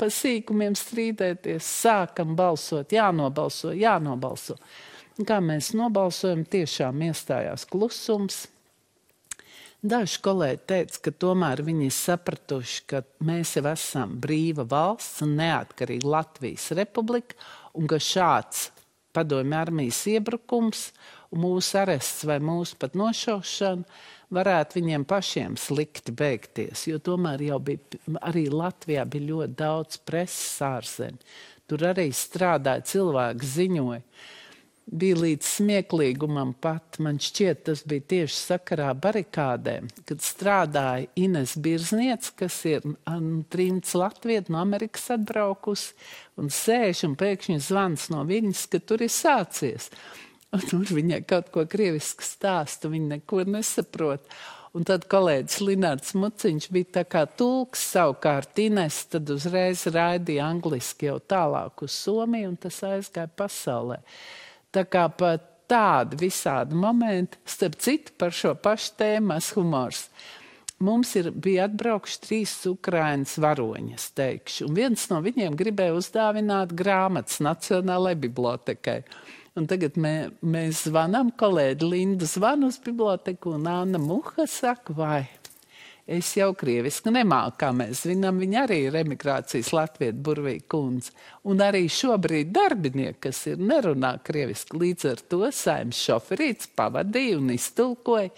[0.00, 4.56] pa sīkumiem strīdēties, sākam balsot, jānobalso, jānobalso.
[5.14, 8.48] Kā mēs nobalsojam, tiešām iestājās klusums.
[9.84, 15.36] Daži kolēģi teica, ka tomēr viņi ir sapratuši, ka mēs jau esam brīva valsts un
[15.38, 17.38] neatkarīga Latvijas republika,
[17.78, 18.72] un ka šāds
[19.14, 20.88] padomju armijas iebrukums,
[21.30, 23.86] mūsu arests vai mūsu pat nošaušana
[24.34, 26.88] varētu viņiem pašiem slikti beigties.
[26.90, 31.20] Jo tomēr jau bija arī Latvijā bija ļoti daudz preses ārzemē.
[31.70, 34.02] Tur arī strādāja cilvēki, ziņoja
[34.86, 36.98] bija līdz smieklīgumam pat.
[37.02, 42.84] Man šķiet, tas bija tieši sakarā barikādēm, kad strādāja Ines Birzniec, kas ir
[43.52, 45.94] trimts Latvijas no Amerikas atbraukusi
[46.40, 49.90] un sēž un pēkšņi zvans no viņas, ka tur ir sācies.
[50.54, 54.28] Un tur viņai kaut ko krieviski stāsta, viņa neko nesaprot.
[54.74, 61.06] Un tad kolēģis Linārds Muciņš bija tā kā tulks, savukārt Ines tad uzreiz raidīja angliski
[61.06, 64.00] jau tālāk uz Somiju, un tas aizgāja pasaulē.
[64.74, 70.08] Tā kā pat tādi visādi momenti, starp citu par šo pašu tēmu, humors.
[70.84, 77.38] Mums ir, bija atbraukuši trīs Ukraiņas varoņas, teikšu, un viens no viņiem gribēja uzdāvināt grāmatas
[77.44, 78.98] Nacionālajai bibliotekai.
[79.54, 85.22] Un tagad mē, mēs zvanām, kolēģi Linda zvan uz biblioteku, un Anna Muha saka, vai
[86.04, 91.14] Es jau krieviski nemāku, kā mēs zinām, viņa arī ir emigrācijas Latvijas burvīga kundze.
[91.48, 97.54] Un arī šobrīd darbinieki, kas ir nerunā krieviski, līdz ar to saimnes šoferīts pavadīja un
[97.56, 98.28] iztulkoja.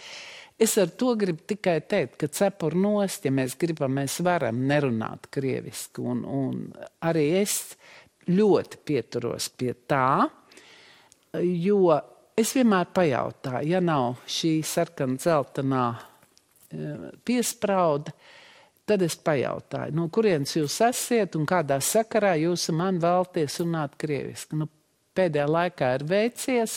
[0.63, 5.27] Es ar to gribu tikai teikt, ka cepur nost, ja mēs gribam, mēs varam nerunāt
[5.35, 6.07] krieviski.
[6.07, 6.65] Un, un
[7.03, 7.75] arī es
[8.31, 10.29] ļoti pieturos pie tā,
[11.43, 11.99] jo
[12.39, 15.87] es vienmēr pajautāju, ja nav šī sarkana dzeltenā
[17.27, 18.15] piesprāda.
[18.87, 24.61] Tad es pajautāju, no kurienes jūs esat un kādā sakarā jūs man vēlaties runāt krieviski.
[24.61, 24.69] Nu,
[25.17, 26.77] pēdējā laikā ir veicies,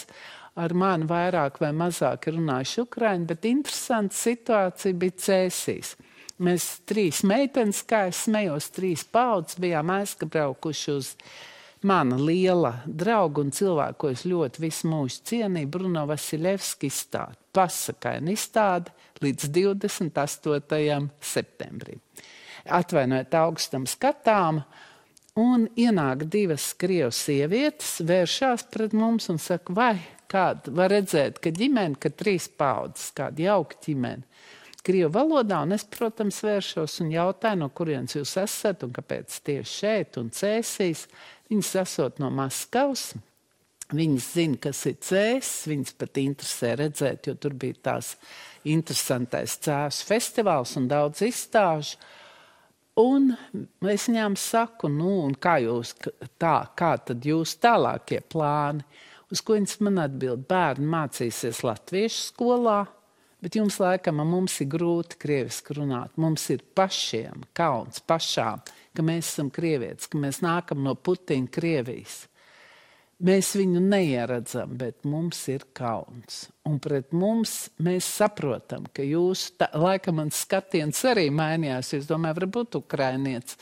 [0.57, 5.93] ar mani vairāk vai mazāk runājuši ukraiņi, bet interesanta situācija bija cēsīs.
[6.39, 11.13] Mēs trīs meitenes, kā es smējos, trīs paudzes bijām aizbraukuši uz
[11.81, 17.39] mana liela drauga un cilvēku, ko es ļoti visu mūžu cienīju, Bruno Vasiljevski izstādi.
[17.55, 20.99] Pasakaini izstādi līdz 28.
[21.21, 22.03] septembrim.
[22.69, 24.61] Atvainojiet, augstam skatām,
[25.39, 29.95] un ienāk divas krievu sievietes, vēršās pret mums un saka, vai
[30.29, 34.27] kāda var redzēt, ka ģimene, ka trīs paudzes, kāda jauka ģimene.
[34.85, 39.73] Krievu valodā, un es, protams, vēršos un jautāju, no kurienes jūs esat un kāpēc tieši
[39.73, 41.03] šeit un cēsīs.
[41.49, 43.11] Viņas esot no Maskavas,
[43.89, 48.11] Viņas zina, kas ir cēsis, viņas pat interesē redzēt, jo tur bija tās
[48.69, 51.97] interesantais cēsu festivāls un daudz izstāžu.
[53.01, 53.31] Un
[53.89, 55.95] es viņām saku, nu, kā jūs
[56.37, 58.85] tā, kā tad jūs tālākie plāni?
[59.33, 62.83] Uz ko viņas man atbild, bērni mācīsies latviešu skolā,
[63.41, 66.13] bet jums laikam mums ir grūti krieviski runāt.
[66.21, 68.61] Mums ir pašiem kauns, pašām,
[68.99, 72.25] ka mēs esam krievietis, ka mēs nākam no Putina Krievijas.
[73.19, 76.45] Mēs viņu neieredzam, bet mums ir kauns.
[76.67, 81.91] Un pret mums mēs saprotam, ka jūs, tā, laikam, mans skatiens arī mainījās.
[81.97, 83.59] Es domāju, varbūt ukrainietis.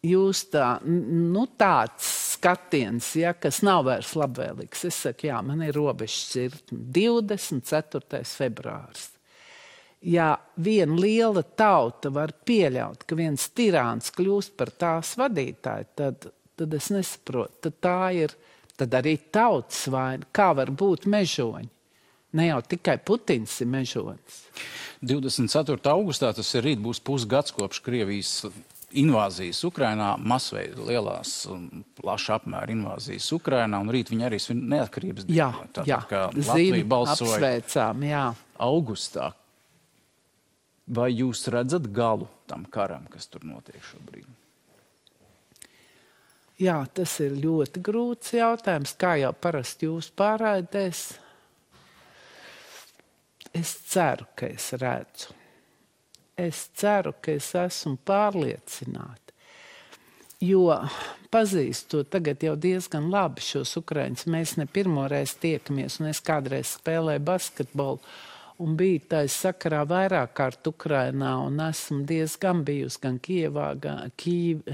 [0.00, 4.86] Jūs tā, nu tāds skatiens, ja, kas nav vairs labvēlīgs.
[4.88, 8.24] Es saku, jā, man ir robežs ir 24.
[8.24, 9.10] februāris.
[10.00, 16.76] Ja viena liela tauta var pieļaut, ka viens tirāns kļūst par tās vadītāju, tad, tad
[16.78, 18.36] es nesaprotu, tad tā ir
[18.80, 20.24] tad arī tautas vaina.
[20.32, 21.68] Kā var būt mežoņi?
[22.38, 24.44] Ne jau tikai Putins ir mežonis.
[25.02, 25.80] 24.
[25.90, 28.34] augustā tas ir rīt, būs pusgads kopš Krievijas
[28.90, 31.34] invāzijas Ukrainā, masveida lielās,
[31.98, 35.38] plaša apmēra invāzijas Ukrainā, un rīt viņi arī svin neatkarības dienu.
[35.38, 36.00] Jā, Tātad, jā.
[36.10, 38.24] kā Latvija balsoja apsveicām, jā.
[38.66, 39.30] augustā.
[40.90, 44.26] Vai jūs redzat galu tam karam, kas tur notiek šobrīd?
[46.60, 51.04] Jā, tas ir ļoti grūts jautājums, kā jau parasti jūs pārraidēs.
[53.56, 55.32] Es ceru, ka es redzu.
[56.36, 59.34] Es ceru, ka es esmu pārliecināta.
[60.40, 60.76] Jo
[61.32, 64.28] pazīstu tagad jau diezgan labi šos ukrāņus.
[64.30, 68.00] Mēs ne pirmo reizi tiekamies, un es kādreiz spēlēju basketbolu.
[68.60, 74.66] Un biju tādā sakarā vairāk kārt Ukrajinā, un esmu diezgan bijusi gan Kievā, gan Kīv,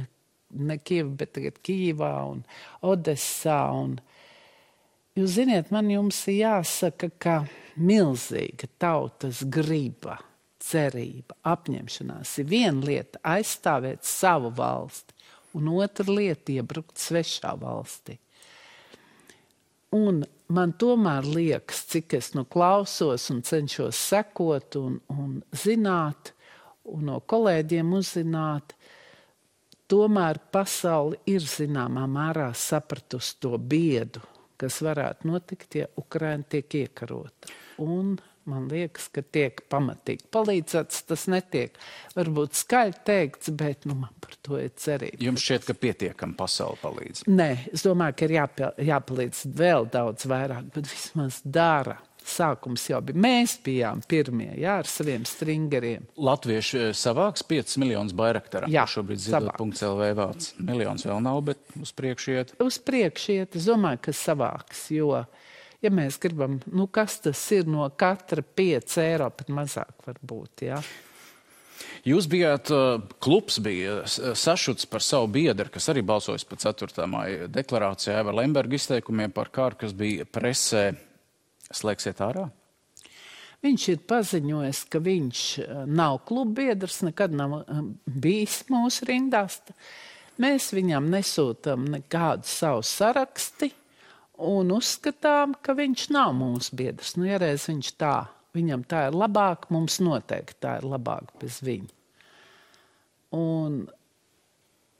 [0.59, 2.43] ne Kieva, bet tagad Kīvā un
[2.83, 3.61] Odessā.
[3.79, 3.95] Un,
[5.15, 7.37] jūs ziniet, man jums ir jāsaka, ka
[7.79, 10.19] milzīga tautas griba,
[10.67, 15.15] cerība, apņemšanās ir viena lieta aizstāvēt savu valsti,
[15.55, 18.19] un otra lieta iebrukt svešā valstī.
[19.95, 26.33] Un man tomēr liekas, cik es nu klausos un cenšos sekot un, un zināt,
[26.87, 28.77] un no kolēģiem uzzināt,
[29.87, 34.19] Tomēr pasaule ir zināmā mērā sapratusi to biedu,
[34.59, 37.53] kas varētu notikt, ja Ukraina tiek iekarota.
[37.85, 38.17] Un
[38.51, 41.05] man liekas, ka tiek pamatīgi palīdzēts.
[41.11, 41.77] Tas netiek
[42.17, 45.21] varbūt skaļi teikts, bet nu, man par to ir cerība.
[45.27, 47.27] Jums šķiet, ka pietiekami pasauli palīdz?
[47.31, 53.01] Nē, es domāju, ka ir jāpie, jāpalīdz vēl daudz vairāk, bet vismaz dara sākums jau
[53.05, 53.19] bija.
[53.23, 56.07] Mēs bijām pirmie jā, ar saviem stringeriem.
[56.19, 58.71] Latvieši eh, savāks 5 miljonus bairaktara.
[58.73, 60.53] Jā, šobrīd zidot.lv vārds.
[60.59, 62.55] Miljons vēl nav, bet uz priekšu iet.
[62.63, 65.23] Uz priekšu iet, es domāju, ka savāks, jo,
[65.87, 70.81] ja mēs gribam, nu kas tas ir no katra 5 eiro, pat mazāk varbūt, jā.
[72.07, 77.07] Jūs bijāt, eh, klubs bija sašuts par savu biedru, kas arī balsojas par 4.
[77.11, 80.97] māja deklarācijā Eva Lemberga izteikumiem par kāru, kas bija presē
[81.73, 82.51] slēgsiet ārā?
[83.65, 89.61] Viņš ir paziņojis, ka viņš eh, nav klubbiedrs, nekad nav eh, bijis mūsu rindās.
[90.39, 93.71] Mēs viņam nesūtām nekādu savu sarakstu
[94.39, 97.15] un uzskatām, ka viņš nav mūsu biedrs.
[97.17, 98.15] Nu, ja reiz viņš tā,
[98.57, 101.93] viņam tā ir labāk, mums noteikti tā ir labāk bez viņa.
[103.37, 103.83] Un,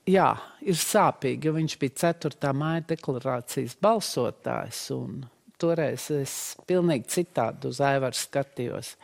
[0.09, 0.31] jā,
[0.65, 2.53] ir sāpīgi, jo viņš bija 4.
[2.57, 4.83] māja deklarācijas balsotājs.
[4.97, 5.23] Un,
[5.61, 6.35] toreiz es
[6.69, 8.95] pilnīgi citādi uz Aivaru skatījos.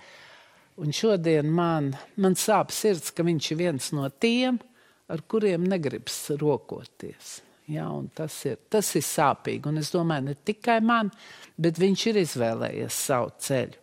[0.83, 4.59] Un šodien man, man sāp sirds, ka viņš ir viens no tiem,
[5.13, 7.41] ar kuriem negribas rokoties.
[7.73, 9.71] Ja, tas, ir, tas ir sāpīgi.
[9.71, 11.13] Un es domāju, ne tikai man,
[11.61, 13.79] bet viņš ir izvēlējies savu ceļu.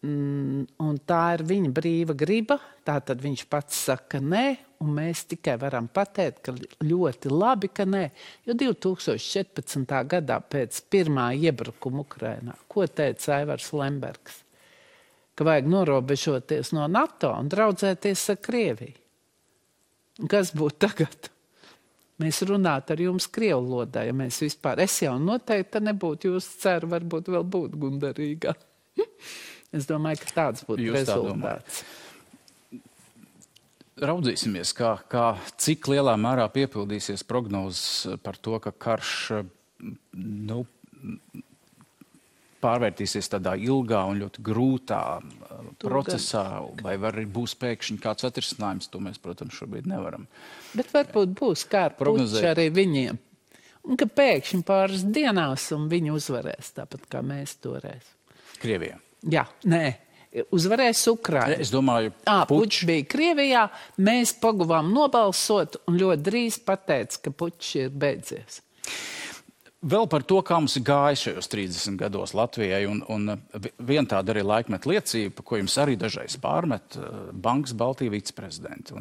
[0.00, 2.56] Mm, un tā ir viņa brīva griba.
[2.88, 4.44] Tātad viņš pats saka, nē,
[4.80, 6.54] un mēs tikai varam pateikt, ka
[6.86, 8.06] ļoti labi, ka nē.
[8.48, 9.98] Jo 2014.
[10.08, 14.40] gadā pēc pirmā iebrukuma Ukrajinā, ko teica Aivars Lembergs,
[15.36, 18.96] ka vajag norobežoties no NATO un draudzēties ar Krieviju.
[20.28, 21.30] Kas būtu tagad?
[22.20, 26.90] Mēs runātu ar jums krievu valodā, ja mēs vispār, es jau noteikti nebūtu, jūs ceru,
[26.92, 28.56] varbūt vēl būt gundarīgā.
[29.70, 31.82] Es domāju, ka tāds būtu Jūs rezultāts.
[34.02, 35.26] Raudzīsimies, kā, kā,
[35.62, 39.12] cik lielā mērā piepildīsies prognozes par to, ka karš
[40.18, 40.64] nu,
[42.64, 46.44] pārvērtīsies tādā ilgā un ļoti grūtā uh, procesā,
[46.82, 50.26] vai arī būs pēkšņi kāds atrisinājums, to mēs, protams, šobrīd nevaram.
[50.76, 53.18] Bet varbūt būs kāds prognozēt arī viņiem.
[53.88, 58.12] Un ka pēkšņi pāris dienās viņi uzvarēs tāpat kā mēs toreiz.
[58.60, 59.00] Krievijā.
[59.32, 59.84] Jā, nē.
[60.54, 61.56] Uzvarēs Ukraiņa.
[61.58, 63.64] Es domāju, ka Puķis bija Krievijā.
[63.98, 68.60] Mēs paguvām nobalsot un ļoti drīz pateica, ka Puķis ir beidzies.
[69.80, 73.32] Vēl par to, kā mums gājis šajos 30 gados Latvijai, un, un
[73.80, 76.98] viena tāda arī laikmeta liecība, ko jums arī dažreiz pārmet
[77.32, 78.92] Bankas Baltijas viceprezidents.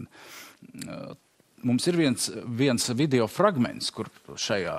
[1.63, 4.75] Mums ir viens, viens video fragments, kur šajā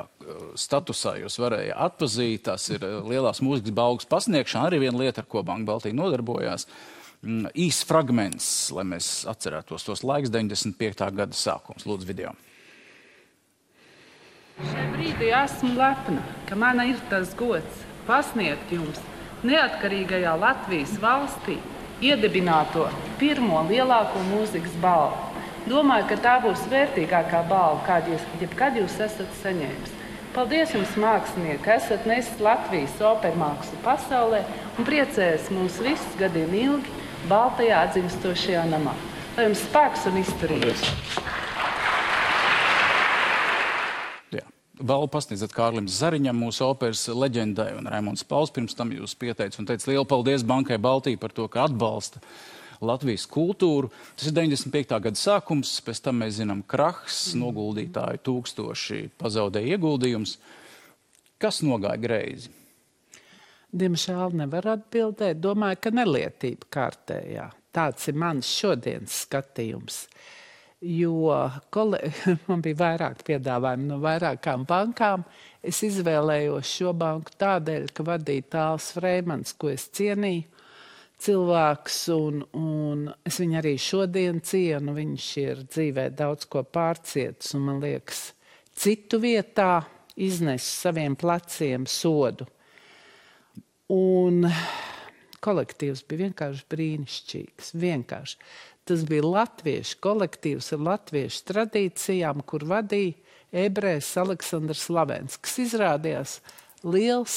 [0.59, 2.45] statusā jūs varējāt atpazīt.
[2.49, 6.67] Tas ir lielās mūzikas balvas pasniegšana, arī viena lieta, ar ko Banka Baltija nodarbojās.
[7.21, 11.11] Mm, Īsts fragments, lai mēs atcerētos tos laikus, 95.
[11.17, 11.85] gada sākums.
[11.89, 12.33] Lūdzu, video.
[14.61, 19.01] Šai brīdī esmu lepna, ka man ir tas gods pasniegt jums
[19.47, 21.57] neatkarīgajā Latvijas valstī
[22.05, 22.89] iedibināto
[23.21, 25.30] pirmo lielāko mūzikas balvu.
[25.69, 29.97] Domāju, ka tā būs vērtīgākā balva, kādu jūs jebkad jūs esat saņēmis.
[30.33, 34.45] Paldies jums, mākslinieki, ka esat nesis Latvijas opermākslu pasaulē
[34.79, 36.95] un priecējas mūs visus gadiem ilgi
[37.29, 38.95] Baltajā atdzimstošajā namā.
[39.37, 40.89] Lai jums spēks un izturības!
[44.81, 49.69] Balvu pasniedzat Kārlim Zariņam, mūsu operas leģendai, un Raimons Pauls pirms tam jūs pieteica un
[49.69, 52.23] teica lielu paldies Bankai Baltija par to, ka atbalsta
[52.81, 53.91] Latvijas kultūru.
[54.17, 54.97] Tas ir 95.
[55.05, 60.39] gada sākums, pēc tam mēs zinām krahs, noguldītāji tūkstoši pazaudēja ieguldījums.
[61.41, 62.53] Kas nogāja greizi?
[63.71, 65.39] Diemžēl nevar atbildēt.
[65.45, 67.47] Domāju, ka nelietība kārtējā.
[67.71, 70.03] Tāds ir mans šodienas skatījums.
[70.81, 71.37] Jo
[71.71, 72.01] kole...
[72.49, 75.27] man bija vairāk piedāvājumu no vairākām bankām.
[75.63, 80.49] Es izvēlējos šo banku tādēļ, ka vadīja tāls Freimans, ko es cienīju
[81.21, 84.95] cilvēks, un, un es viņu arī šodien cienu.
[84.97, 88.31] Viņš ir dzīvē daudz ko pārcietis, un man liekas,
[88.77, 89.83] citu vietā
[90.21, 92.47] iznes saviem pleciem sodu.
[93.91, 94.47] Un
[95.43, 97.73] kolektīvs bija vienkārši brīnišķīgs.
[97.81, 98.39] Vienkārši.
[98.89, 103.19] Tas bija latviešu kolektīvs ar latviešu tradīcijām, kur vadīja
[103.67, 106.39] ebrejs Aleksandrs Slavens, kas izrādījās
[106.87, 107.37] liels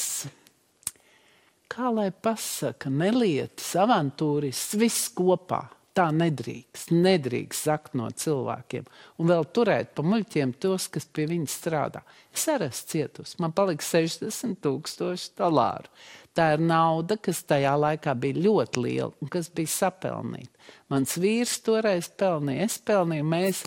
[1.73, 5.65] kā lai pasaka, nelietis, avantūrists, viss kopā.
[5.93, 8.87] Tā nedrīkst, nedrīkst zakt no cilvēkiem.
[9.21, 12.01] Un vēl turēt pa muļķiem tos, kas pie viņas strādā.
[12.33, 13.37] Es arī esmu cietusi.
[13.43, 15.91] Man palika 60 tūkstoši dolāru.
[16.33, 20.65] Tā ir nauda, kas tajā laikā bija ļoti liela un kas bija sapelnīta.
[20.89, 23.61] Mans vīrs toreiz pelnīja, es pelnīju, mēs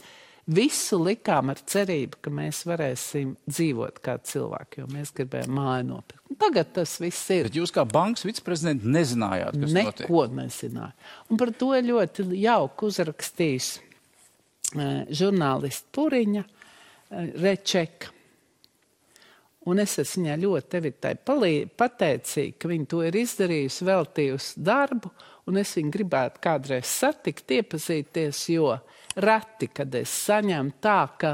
[0.46, 6.22] visu likām ar cerību, ka mēs varēsim dzīvot kā cilvēki, jo mēs gribējām māju nopirkt.
[6.38, 7.48] Tagad tas viss ir.
[7.48, 10.04] Bet jūs kā bankas viceprezidents nezinājāt, kas Neko notiek?
[10.06, 11.06] Neko nezināju.
[11.30, 16.52] Un par to ļoti jauki uzrakstījis uh, žurnālists Puriņa uh,
[17.42, 18.12] Rečeka.
[19.66, 25.10] Un es esmu viņai ļoti pateicīga, ka viņa to ir izdarījusi, veltījusi darbu,
[25.50, 31.32] un es viņu gribētu kādreiz satikt, iepazīties, jo uh, reti, kad es saņemu tā, ka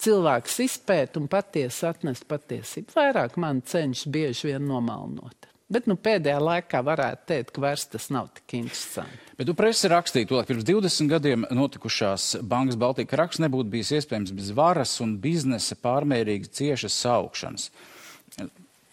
[0.00, 2.94] cilvēks izpēta un patiesi atnest patiesību.
[2.96, 5.50] Vairāk man cenšas bieži vien nomalnot.
[5.70, 9.20] Bet nu, pēdējā laikā varētu teikt, ka vairs tas nav tik interesanti.
[9.38, 14.34] Bet tu presi rakstīja, ka pirms 20 gadiem notikušās Bankas Baltijas raksts nebūtu bijis iespējams
[14.34, 17.68] bez varas un biznesa pārmērīgi ciešas saukšanas.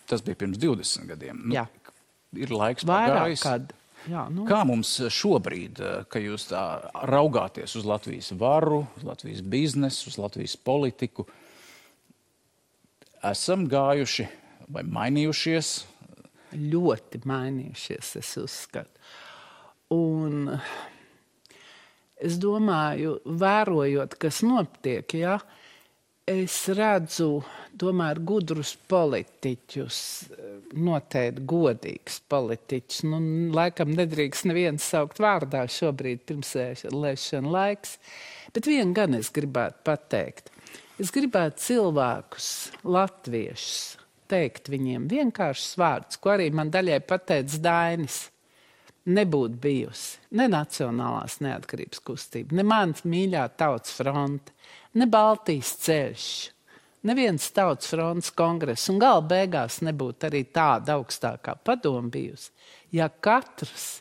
[0.08, 1.42] Tas bija pirms 20 gadiem.
[1.48, 1.66] Nu, Jā.
[2.38, 3.48] ir laiks Vairāk pagājis.
[3.48, 3.74] Kad
[4.08, 4.46] Jā, nu.
[4.48, 6.64] Kā mums šobrīd, eh, kad jūs tā
[7.10, 11.28] raugāties uz Latvijas varu, uz Latvijas biznesu, uz Latvijas politiku,
[13.24, 14.28] esam gājuši
[14.72, 15.74] vai mainījušies?
[16.56, 19.04] Ļoti mainījušies, es uzskatu.
[19.92, 20.54] Un
[22.16, 25.38] es domāju, vērojot, kas notiek, ja,
[26.28, 27.42] es redzu
[27.80, 30.00] tomēr gudrus politiķus,
[30.74, 33.04] noteikti godīgs politiķis.
[33.10, 33.20] Nu,
[33.56, 37.98] laikam nedrīkst neviens saukt vārdā šobrīd pirmsēšana laiks,
[38.56, 40.52] bet vienu gan es gribētu pateikt.
[40.98, 42.48] Es gribētu cilvēkus,
[42.88, 43.98] latviešus,
[44.32, 48.26] teikt viņiem vienkāršus vārdus, ko arī man daļai pateica Dainis.
[49.08, 54.52] Nebūtu bijusi ne Nacionālās neatkarības kustība, ne mans mīļā tautas fronte,
[55.00, 56.26] ne Baltijas ceļš,
[57.08, 62.52] neviens tautas fronts kongress, un gala beigās nebūtu arī tāda augstākā padoma bijusi.
[62.96, 63.98] Ja katrs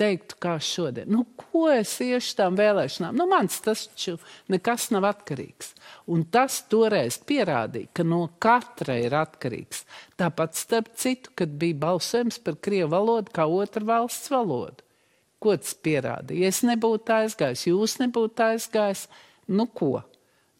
[0.00, 4.16] teiktu, kā šodien, nu, ko es iešu tām vēlēšanām, nu, mans tas taču
[4.50, 5.72] nekas nav atkarīgs.
[6.10, 9.84] Un tas toreiz pierādīja, ka no katra ir atkarīgs.
[10.20, 14.82] Tāpat starp citu, kad bija balsojums par krievu valodu kā otru valsts valodu.
[15.42, 16.42] Ko tas pierādīja?
[16.42, 19.06] Ja es nebūtu aizgājis, jūs nebūtu aizgājis,
[19.52, 20.00] nu ko?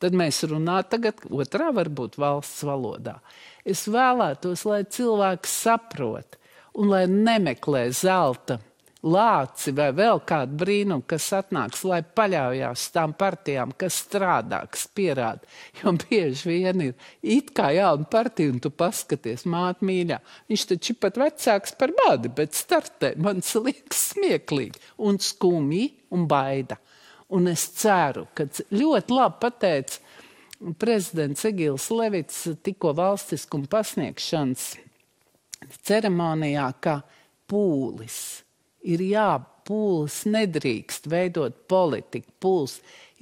[0.04, 3.16] Tad mēs runājam tagad otrā, varbūt valsts valodā.
[3.64, 6.36] Es vēlētos, lai cilvēks saprot
[6.76, 8.58] un lai nemeklē zelta
[9.04, 15.44] lāci vai vēl kādu brīnumu, kas atnāks, lai paļaujās tām partijām, kas strādā, kas pierāda.
[15.80, 20.20] Jo bieži vien ir it kā jauna partija, un tu paskaties, māte mīļā.
[20.50, 26.28] Viņš taču ir pat vecāks par bādi, bet startē man liekas smieklīgi un skumji un
[26.30, 26.80] baida.
[27.34, 34.68] Un es ceru, ka ļoti labi pateica prezidents Egils Levits tikko valstiskuma pasniegšanas
[35.82, 37.00] ceremonijā, ka
[37.50, 38.20] pūlis
[38.84, 39.50] ir jābūt.
[39.64, 42.28] Pūlis nedrīkst veidot politiku.
[42.44, 42.74] Pūlis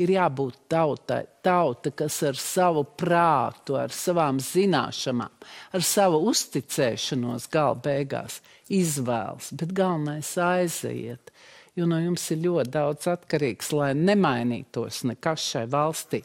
[0.02, 1.20] ir jābūt tautai.
[1.42, 5.30] Tauta, kas ar savu prātu, ar savām zināšanām,
[5.70, 9.52] ar savu uzticēšanos gala beigās izvēlas.
[9.54, 11.30] Bet galvenais aiziet.
[11.78, 16.20] Jo no jums ir ļoti daudz atkarīgs, lai nemainītos nekas šai valstī.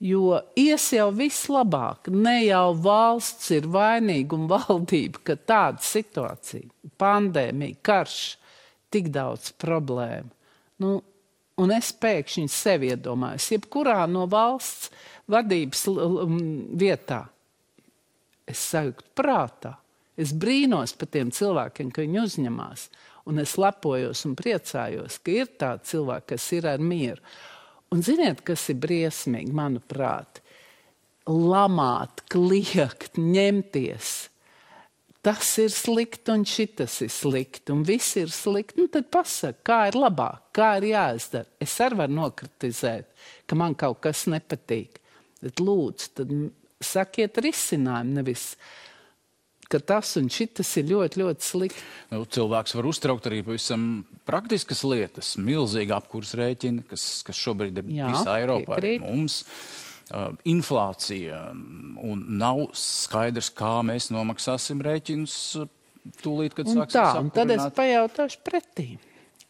[0.00, 2.08] Jo ies jau viss labāk.
[2.08, 6.70] Ne jau valsts ir vainīga un valdība, ka tāda situācija,
[7.00, 8.20] pandēmija, karš,
[8.90, 10.32] tik daudz problēmu.
[10.80, 10.96] Nu,
[11.60, 14.88] un es pēkšņi sev iedomājos, jebkurā no valsts
[15.30, 15.84] vadības
[16.80, 17.20] vietā,
[18.48, 19.76] es sajūtu prātā.
[20.20, 22.88] Es brīnos par tiem cilvēkiem, ka viņi uzņemās.
[23.30, 27.22] Un es lepojos un priecājos, ka ir tādi cilvēki, kas ir ar mieru.
[27.94, 30.42] Un ziniet, kas ir briesmīgi, manuprāt,
[31.30, 34.10] lamāt, kliegt, ņemties.
[35.20, 38.78] Tas ir slikti, un šis ir slikti, un viss ir slikti.
[38.80, 41.50] Nu, tad pasaka, kā ir labāk, kā ir jāizdara.
[41.60, 43.10] Es arī varu nokritizēt,
[43.44, 44.96] ka man kaut kas nepatīk.
[45.44, 46.24] Bet lūdzu,
[46.80, 48.54] sakiet risinājumu, nevis
[49.70, 51.84] ka tas un šis ir ļoti, ļoti slikti.
[52.10, 53.84] Nu, cilvēks var uztraukt arī pavisam
[54.28, 58.80] praktiskas lietas, milzīgi apkurs rēķini, kas, kas šobrīd ir Jā, visā Eiropā.
[59.04, 65.70] Mums uh, inflācija un nav skaidrs, kā mēs nomaksāsim rēķinus uh,
[66.24, 68.90] tūlīt, kad un sāksim tā, un tad es pajautāšu pretī.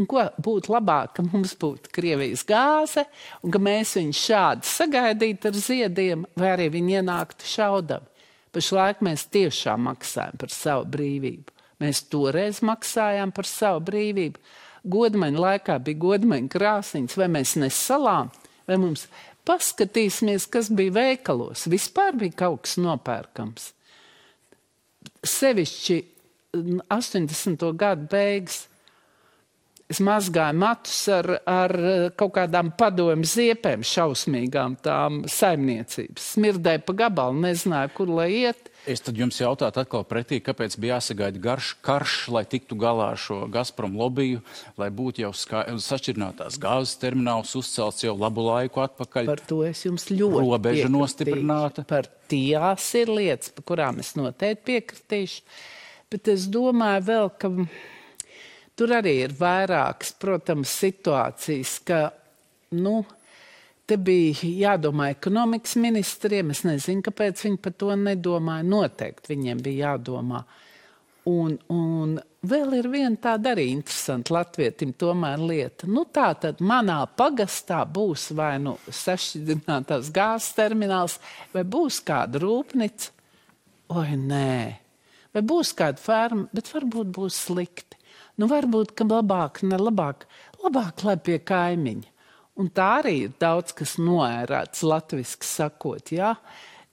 [0.01, 3.05] Un ko būtu labāk, ka mums būtu Krievijas gāze,
[3.45, 8.09] un ka mēs viņu šādi sagaidītu ar ziediem, vai arī viņi ienāktu šaudami?
[8.55, 11.57] Pašlaik mēs tiešām maksājam par savu brīvību.
[11.81, 14.41] Mēs toreiz maksājām par savu brīvību.
[14.91, 18.31] Godmaņa laikā bija godmaņa krāsniņas, vai mēs nesalām,
[18.69, 19.07] vai mums
[19.49, 21.67] paskatīsimies, kas bija veikalos.
[21.71, 23.71] Vispār bija kaut kas nopērkams.
[25.27, 26.01] Sevišķi
[26.91, 27.65] 80.
[27.79, 28.65] gadu beigas
[29.91, 31.73] Es mazgāju matus ar, ar
[32.19, 36.29] kaut kādām padomju ziepēm, šausmīgām tām saimniecības.
[36.37, 38.71] Smirdēju pa gabalu, nezināju, kur lai iet.
[38.89, 43.21] Es tad jums jautātu atkal pretī, kāpēc bija jāsagaida garš karš, lai tiktu galā ar
[43.21, 44.41] šo Gazprom lobiju,
[44.81, 49.29] lai būtu jau sašķirinātās gāzes termināls uzcelts jau labu laiku atpakaļ.
[49.29, 50.97] Par to es jums ļoti Robeža piekritīšu.
[50.97, 51.85] nostiprināta.
[51.91, 55.43] Par tās ir lietas, par kurām es noteikti piekritīšu.
[56.11, 57.53] Bet es domāju vēl, ka
[58.81, 61.99] Tur arī ir vairākas, protams, situācijas, ka,
[62.81, 63.03] nu,
[63.85, 66.55] te bija jādomā ekonomikas ministriem.
[66.55, 68.65] Es nezinu, kāpēc viņi par to nedomāja.
[68.65, 70.41] Noteikti viņiem bija jādomā.
[71.29, 72.15] Un, un
[72.49, 75.91] vēl ir viena tāda arī interesanta latvietim tomēr lieta.
[75.91, 81.21] Nu, tā tad manā pagastā būs vai nu sašķidrinātās gāzes termināls,
[81.53, 83.13] vai būs kāda rūpnica.
[83.93, 84.57] Oi, nē.
[85.37, 88.00] Vai būs kāda ferma, bet varbūt būs slikti.
[88.41, 90.25] Nu, varbūt, ka labāk, ne labāk,
[90.63, 92.09] labāk lai pie kaimiņa.
[92.61, 96.13] Un tā arī ir daudz kas noērēts, latviski sakot.
[96.13, 96.35] Jā.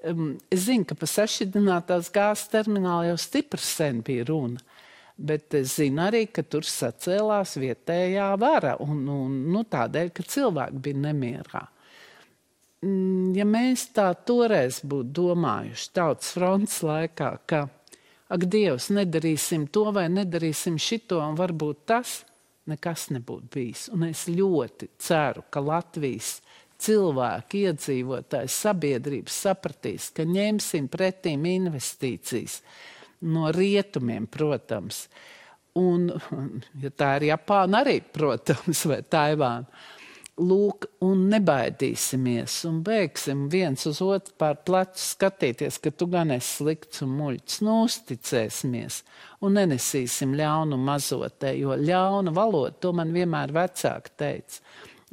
[0.03, 4.59] Es zinu, ka par sašķidrinātās gāzes terminālu jau stipri sen bija runa.
[5.17, 10.83] Bet es zinu arī, ka tur sacēlās vietējā vara, un, un nu, tādēļ, ka cilvēki
[10.85, 11.63] bija nemierā.
[12.85, 17.63] Mm, ja mēs tā toreiz būtu domājuši tautas fronts laikā, ka
[18.33, 22.21] ak, Dievs, nedarīsim to vai nedarīsim šito, un varbūt tas
[22.67, 23.87] nekas nebūtu bijis.
[23.95, 26.37] Un es ļoti ceru, ka Latvijas
[26.83, 32.59] cilvēki, iedzīvotāji, sabiedrības sapratīs, ka ņemsim pretīm investīcijas
[33.25, 35.05] no rietumiem, protams.
[35.77, 36.09] Un,
[36.83, 39.96] ja tā ir Japāna, arī, protams, vai Taivāna
[40.37, 46.59] lūk, un nebaidīsimies, un beigsim viens uz otru pār plecu skatīties, ka tu gan esi
[46.59, 48.99] slikts un muļķis, nu uzticēsimies,
[49.41, 54.61] un nenesīsim ļaunu mazotē, jo ļauna valoda, to man vienmēr vecāki teica.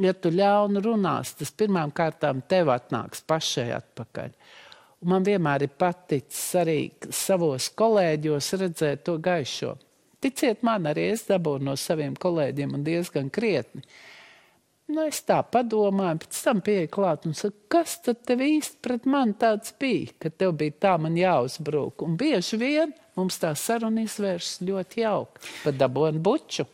[0.03, 4.33] Ja tu ļaunu runās, tas pirmām kārtām tev atnāks pašai atpakaļ.
[5.05, 6.79] Un man vienmēr ir paticis arī
[7.15, 9.77] savos kolēģos redzēt to gaišo.
[10.25, 13.85] Ticiet man, arī es dabūju no saviem kolēģiem un diezgan krietni.
[14.85, 19.07] Nu, es tā padomāju, pēc tam pieeju klāt un saku, kas tad tev īsti pret
[19.09, 22.05] mani tāds bija, ka tev bija tā man jāuzbruk.
[22.05, 26.69] Un bieži vien mums tā saruna izvēršas ļoti jauki, pat dabūnu buču.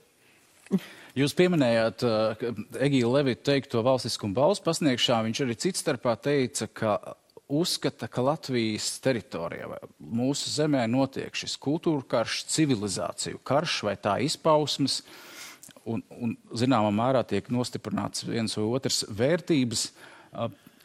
[1.18, 2.44] Jūs pieminējāt uh,
[2.82, 5.24] Egīla Levita teikto valstiskuma balvas pasniegšanā.
[5.26, 6.98] Viņš arī cits starpā teica, ka
[7.50, 14.20] uzskata, ka Latvijas teritorijā vai mūsu zemē notiek šis kultūra karš, civilizāciju karš vai tā
[14.26, 15.00] izpausmes.
[15.90, 19.86] Un, un zināmā mērā tiek nostiprināts viens vai otrs vērtības.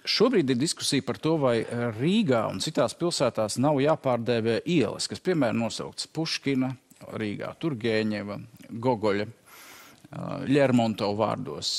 [0.05, 1.57] Šobrīd ir diskusija par to, vai
[1.97, 6.71] Rīgā un citās pilsētās nav jāpārdēvē ielas, kas, piemēram, nosauktas Puškina,
[7.17, 8.39] Rīgā, Turgēņeva,
[8.85, 9.27] Gogoļa,
[10.49, 11.75] Lermontovas vārdos.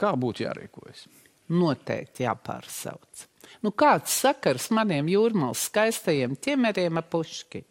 [0.00, 1.06] Kā būtu jārīkojas?
[1.54, 3.28] Noteikti jāpārsauc.
[3.64, 7.68] Nu, kāds sakars maniem jūrmālas skaistajiem ķemeriem ap Puškinu?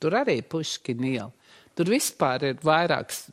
[0.00, 1.30] Tur arī Puškina iela.
[1.74, 3.24] Tur vispār ir vairākas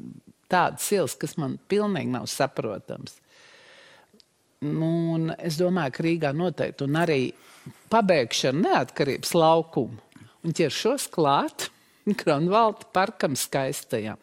[0.52, 3.18] tādas ielas, kas man pilnīgi nav saprotams.
[4.62, 4.92] Nu,
[5.42, 7.22] es domāju, ka Rīgā noteikti un arī
[7.90, 9.98] pabeigšana neatkarības laukumu
[10.46, 11.70] un ķeršos klāt
[12.22, 14.20] Kronvalda parkam skaistajam.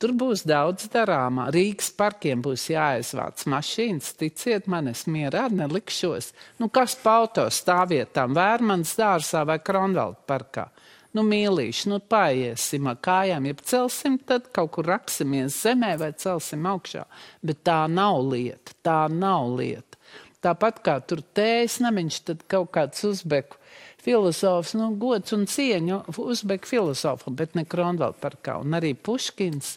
[0.00, 1.50] Tur būs daudz darāmā.
[1.52, 4.14] Rīgas parkiem būs jāizvāc mašīnas.
[4.16, 6.30] Ticiet man, es mierā nelikšos.
[6.56, 10.70] Nu, kas pauto stāvvietām Vērmans dārzā vai Kronvalda parkā?
[11.16, 16.66] Nu, mīlīši, nu, paiesim ar kājām, ja celsim, tad kaut kur raksimies zemē vai celsim
[16.70, 17.06] augšā.
[17.42, 19.98] Bet tā nav lieta, tā nav lieta.
[20.40, 23.58] Tāpat kā tur tējas namiņš, tad kaut kāds uzbeku
[24.00, 28.56] filozofs, nu, gods un cieņu uzbeku filozofam, bet ne Kronvalda parkā.
[28.64, 29.74] Un arī Puškins,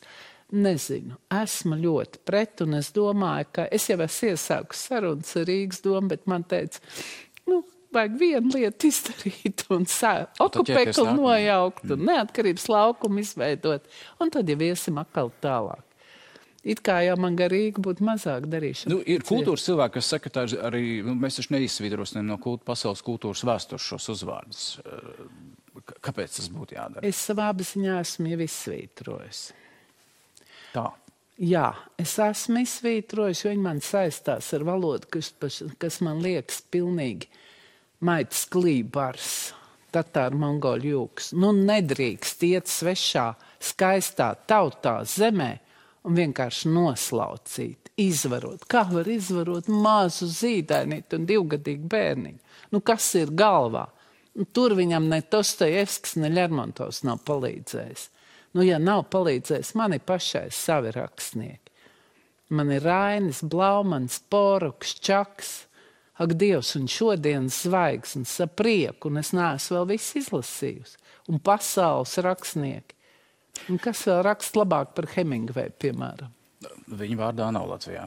[0.54, 5.84] nezinu, esmu ļoti pret, un es domāju, ka es jau esmu iesākusi sarunas ar Rīgas
[5.84, 6.80] domu, bet man teica,
[7.50, 7.64] nu,
[7.94, 9.88] vajag vienu lietu izdarīt, un
[10.48, 13.90] okupēkli nojaukt, un neatkarības laukumu izveidot,
[14.22, 15.84] un tad jau iesim atkal tālāk.
[16.64, 18.94] It kā jau man garīgi būtu mazāk darīšana.
[18.94, 23.04] Nu, ir kultūras cilvēki, kas saka, ka arī nu, mēs taču neizsvītrosim no kult, pasaules
[23.04, 24.64] kultūras vēstures šos uzvārdus.
[25.84, 27.04] Kāpēc tas būtu jādara?
[27.04, 29.42] Es savā apziņā esmu jau izsvītrojis.
[30.72, 30.88] Tā.
[31.44, 31.68] Jā,
[32.00, 35.34] es esmu izsvītrojis, jo viņi man saistās ar valodu, kas,
[35.82, 37.28] kas man liekas pilnīgi
[38.04, 39.28] maitas klībars,
[39.94, 41.32] tatāru mongoļu jūks.
[41.40, 43.28] Nu, nedrīkst iet svešā,
[43.64, 45.52] skaistā tautā zemē
[46.04, 48.66] un vienkārši noslaucīt, izvarot.
[48.70, 52.58] Kā var izvarot mazu zīdainītu un divgadīgu bērniņu?
[52.74, 53.86] Nu, kas ir galvā?
[54.34, 58.08] Nu, tur viņam ne Dostojevskis, ne Lermontovs nav palīdzējis.
[58.58, 61.72] Nu, ja nav palīdzējis, man ir pašai savi rakstnieki.
[62.54, 65.54] Man ir Rainis, Blaumans, Poruks, Čaks,
[66.22, 71.00] Ak, Dievs, un šodienas zvaigznes ar prieku, un es neesmu vēl visu izlasījusi.
[71.34, 72.98] Un pasaules rakstnieki.
[73.72, 76.34] Un kas vēl raksta labāk par Hemingveju, piemēram?
[77.00, 78.06] Viņa vārdā nav Latvijā.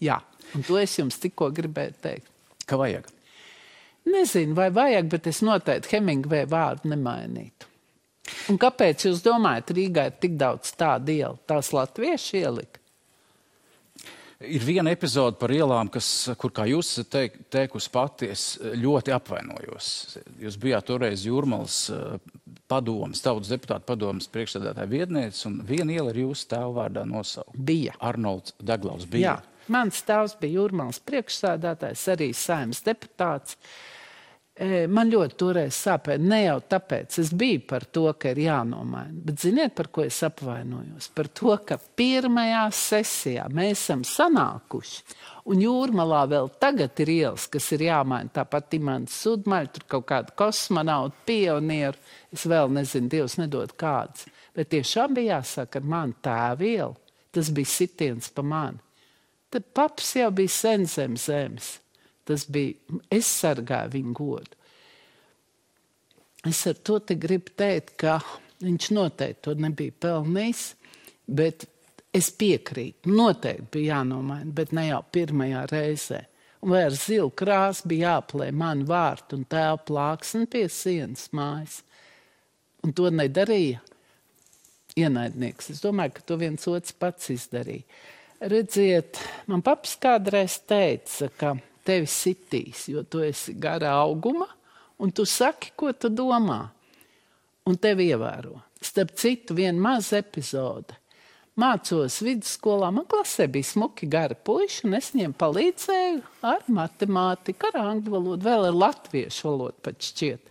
[0.00, 0.20] Jā,
[0.54, 2.30] un to es jums tikko gribēju teikt.
[2.70, 3.08] Ka vajag?
[4.10, 7.68] Nezinu, vai vajag, bet es noteikti Hemingveja vārdu nemainītu.
[8.50, 11.38] Un kāpēc jūs domājat, Rīgā ir tik daudz tādu ielu?
[11.50, 12.79] Tās latvieši ielika.
[14.40, 16.06] Ir viena epizode par ielām, kas,
[16.40, 19.90] kur, kā jūs teik, teikusi pati, es ļoti apvainojos.
[20.40, 22.16] Jūs bijāt toreiz Jūrmals eh,
[22.70, 27.60] padomas, tautas deputāta padomas priekšsēdētāja vietniece, un viena iela ir jūsu tēva vārdā nosaukta.
[27.68, 27.98] Bija.
[28.00, 29.36] Arnolds Daglaus bija.
[29.36, 33.60] Jā, mans tēvs bija Jūrmals priekšsēdētājs, arī saimnes deputāts.
[33.60, 33.99] Uh,
[34.60, 36.20] Man ļoti toreiz sāpēja.
[36.20, 39.22] Ne jau tāpēc, es biju par to, ka ir jānomaina.
[39.24, 41.06] Bet ziniet, par ko es apvainojos?
[41.16, 45.16] Par to, ka pirmajā sesijā mēs esam sanākuši.
[45.48, 48.28] Un jūrmalā vēl tagad ir ielas, kas ir jāmaina.
[48.36, 51.96] Tāpat imants sudmaļa, tur kaut kāda kosmonauta, pionieru.
[52.28, 54.28] Es vēl nezinu, Dievs nedod kādas.
[54.52, 56.96] Bet tiešām bija jāsaka ar mani tēva ielu.
[57.32, 58.82] Tas bija sitiens pa mani.
[59.50, 61.78] Tad paps jau bija sen zem zemes.
[62.28, 62.76] Tas bija,
[63.10, 64.56] es sargāju viņu godu.
[66.48, 68.20] Es ar to gribu teikt, ka
[68.64, 70.62] viņš noteikti to nebija pelnījis,
[71.28, 71.66] bet
[72.16, 73.12] es piekrītu.
[73.12, 76.24] Noteikti bija jānomaina, bet ne jau pirmajā reizē.
[76.60, 81.80] Vai ar zilu krāsu bija jāplē man vārtu un tēva plāksni pie sienas mājas.
[82.84, 83.80] Un to nedarīja
[85.00, 85.70] ienaidnieks.
[85.72, 87.84] Es domāju, ka to viens otrs pats izdarīja.
[88.40, 89.20] Redziet,
[89.52, 91.54] man paps kādreiz teica, ka
[91.86, 94.48] tevi sitīs, jo tu esi gara auguma,
[95.00, 96.62] un tu saki, ko tu domā,
[97.68, 98.58] un tevi ievēro.
[98.80, 100.96] Starp citu, viena maza epizode.
[101.60, 107.80] Mācos vidusskolā, man klasē bija smuki gari puiši, un es viņiem palīdzēju ar matemātiku, ar
[107.82, 110.46] angļu valodu, vēl ar latviešu valodu pat šķiet.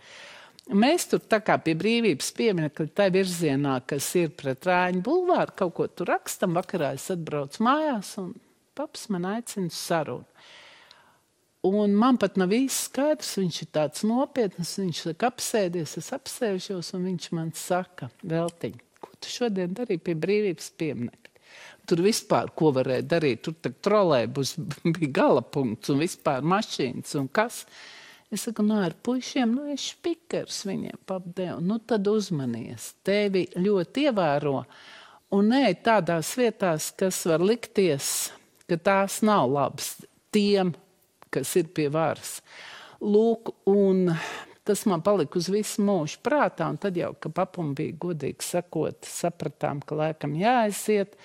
[0.70, 5.74] Mēs tur tā kā pie brīvības pieminekļa tā virzienā, kas ir pret Rāņu bulvāru, kaut
[5.74, 8.36] ko tur rakstam, vakarā es atbraucu mājās, un
[8.78, 10.29] paps man aicina sarunu.
[11.66, 14.78] Un man pat nav īsti skaidrs, viņš ir tāds nopietns.
[14.80, 20.16] Viņš saka, apsēdies, es apsēžos, un viņš man saka, Veltiņ, ko tu šodien darīji pie
[20.16, 21.28] brīvības pieminiekta?
[21.90, 24.54] Tur vispār, ko varēja darīt, tur tā trolēbus
[24.94, 27.66] bija gala punkts un vispār mašīnas un kas.
[28.32, 34.06] Es saku, nu ar puišiem, nu es špikers viņiem papdēju, nu tad uzmanies, tevi ļoti
[34.08, 34.62] ievēro.
[35.36, 38.30] un nē tādās vietās, kas var likties,
[38.70, 39.98] ka tās nav labas
[40.32, 40.72] tiem,
[41.34, 42.38] kas ir pie varas.
[43.00, 44.10] Lūk, un
[44.66, 49.80] tas man palika uz visu mūžu prātā, tad jau, ka papam bija godīgi sakot, sapratām,
[49.82, 51.16] ka laikam jāaiziet,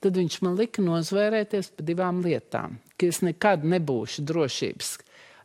[0.00, 4.96] tad viņš man lika nozvērēties par divām lietām, ka es nekad nebūšu drošības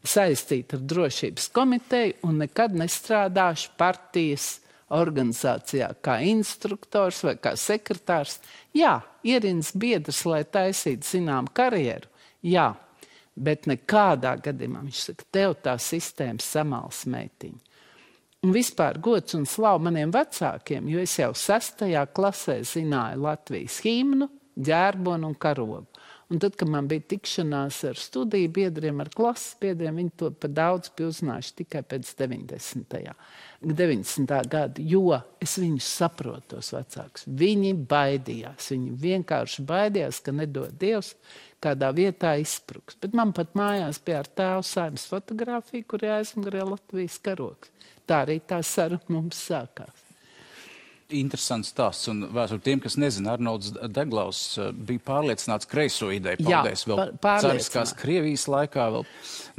[0.06, 4.60] saistīta ar drošības komiteju un nekad nestrādāšu partijas
[4.94, 8.38] organizācijā kā instruktors vai kā sekretārs.
[8.76, 12.10] Jā, ierins biedrs, lai taisītu zinām karjeru,
[12.46, 12.74] jā,
[13.36, 17.62] bet nekādā gadījumā viņš saka, tev tā sistēma samals meitiņa.
[18.46, 24.30] Un vispār gods un slavu maniem vecākiem, jo es jau sastajā klasē zināju Latvijas himnu,
[24.56, 25.86] ģērbonu un karogu.
[26.30, 30.54] Un tad, kad man bija tikšanās ar studiju biedriem, ar klases biedriem, viņi to par
[30.58, 33.12] daudz uzzinājuši tikai pēc 90.
[33.62, 34.34] 90.
[34.50, 37.28] gada, jo es viņus saprotu, tos vecākus.
[37.30, 41.14] Viņi baidījās, viņi vienkārši baidījās, ka nedod Dievs
[41.64, 42.98] kādā vietā izspruks.
[43.02, 47.72] Bet man pat mājās bija ar tēvu saimnes fotografiju, kur jāizmgarē Latvijas karoks.
[48.06, 50.05] Tā arī tā saruna mums sākās
[51.14, 52.08] interesants stāsts.
[52.12, 57.94] Un vēstur tiem, kas nezina, Arnolds Deglaus eh, bija pārliecināts kreiso ideju paudēs vēl cariskās
[57.98, 59.06] Krievijas laikā, vēl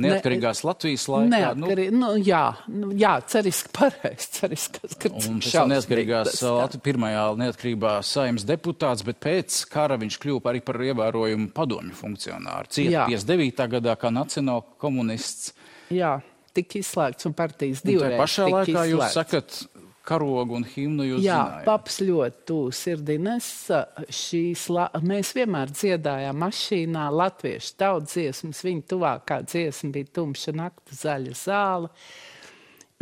[0.02, 1.30] neatkarīgās ne, Latvijas laikā.
[1.32, 2.42] Neatkarī, nu, nu, jā,
[2.72, 9.20] nu, jā, ceriski pareizi, ceriskās, ka un pēc neatkarīgās Latvijas pirmajā neatkarībā saimnes deputāts, bet
[9.22, 12.72] pēc kara viņš kļuva arī par ievērojumu padomju funkcionāru.
[12.74, 13.68] Cieta 59.
[13.78, 15.52] gadā kā nacionāla komunists.
[15.94, 16.16] Jā,
[16.56, 18.18] tik izslēgts un partijas divreiz.
[18.20, 18.92] Pašā laikā izslēgts.
[18.92, 19.58] jūs sakat,
[20.06, 21.66] karogu un himnu jūs Jā, zinājāt?
[21.66, 24.86] paps ļoti tuvu sirdī nesa šīs, la...
[25.02, 31.92] mēs vienmēr dziedājām mašīnā latviešu tautsdziesmas, viņa tuvākā dziesma bija tumša nakta zaļa zāle.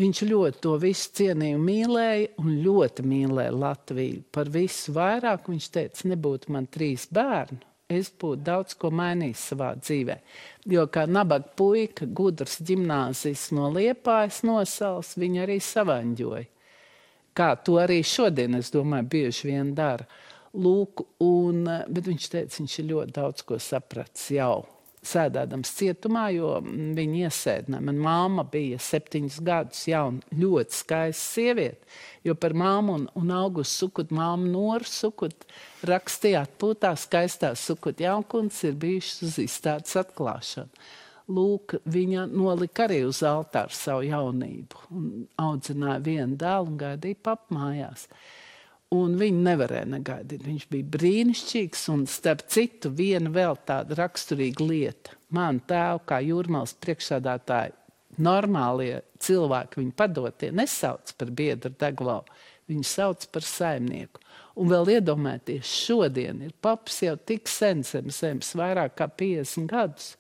[0.00, 4.24] Viņš ļoti to visu cienīja mīlēja, un ļoti mīlēja Latviju.
[4.34, 7.61] Par visu vairāk viņš teica, nebūtu man trīs bērnu,
[7.94, 10.16] es būtu daudz ko mainījis savā dzīvē.
[10.72, 16.53] Jo kā nabaga puika, gudrs ģimnāzijas no Liepājas nosals, viņa arī savaņģoja
[17.37, 20.07] kā to arī šodien, es domāju, bieži vien dara.
[20.55, 24.62] Lūk, un, bet viņš teica, viņš ir ļoti daudz ko sapratis jau
[25.05, 27.85] sēdēdams cietumā, jo viņa iesēdināja.
[27.85, 31.91] Man māma bija septiņus gadus jauna, ļoti skaista sieviete.
[32.24, 35.45] Jo par māmu un, un augustu sukut, māmu noru sukut,
[35.85, 40.85] rakstījāt pūtā skaistās sukut jaunkuns ir bijušas uz izstādes atklāšanu
[41.30, 45.04] lūk, viņa nolika arī uz altāra savu jaunību un
[45.40, 48.08] audzināja vienu dēlu un gaidīja papmājās.
[48.94, 50.44] Un viņi nevarēja negaidīt.
[50.46, 55.16] Viņš bija brīnišķīgs, un starp citu, viena vēl tāda raksturīga lieta.
[55.34, 57.74] Man tēvu, kā jūrmālas priekšsādātāji,
[58.22, 62.20] normālie cilvēki, viņi padotie, nesauc par biedru deglau,
[62.70, 64.22] viņi sauc par saimnieku.
[64.60, 70.12] Un vēl iedomājieties, šodien ir paps jau tik sen zem zemes, vairāk kā 50 gadus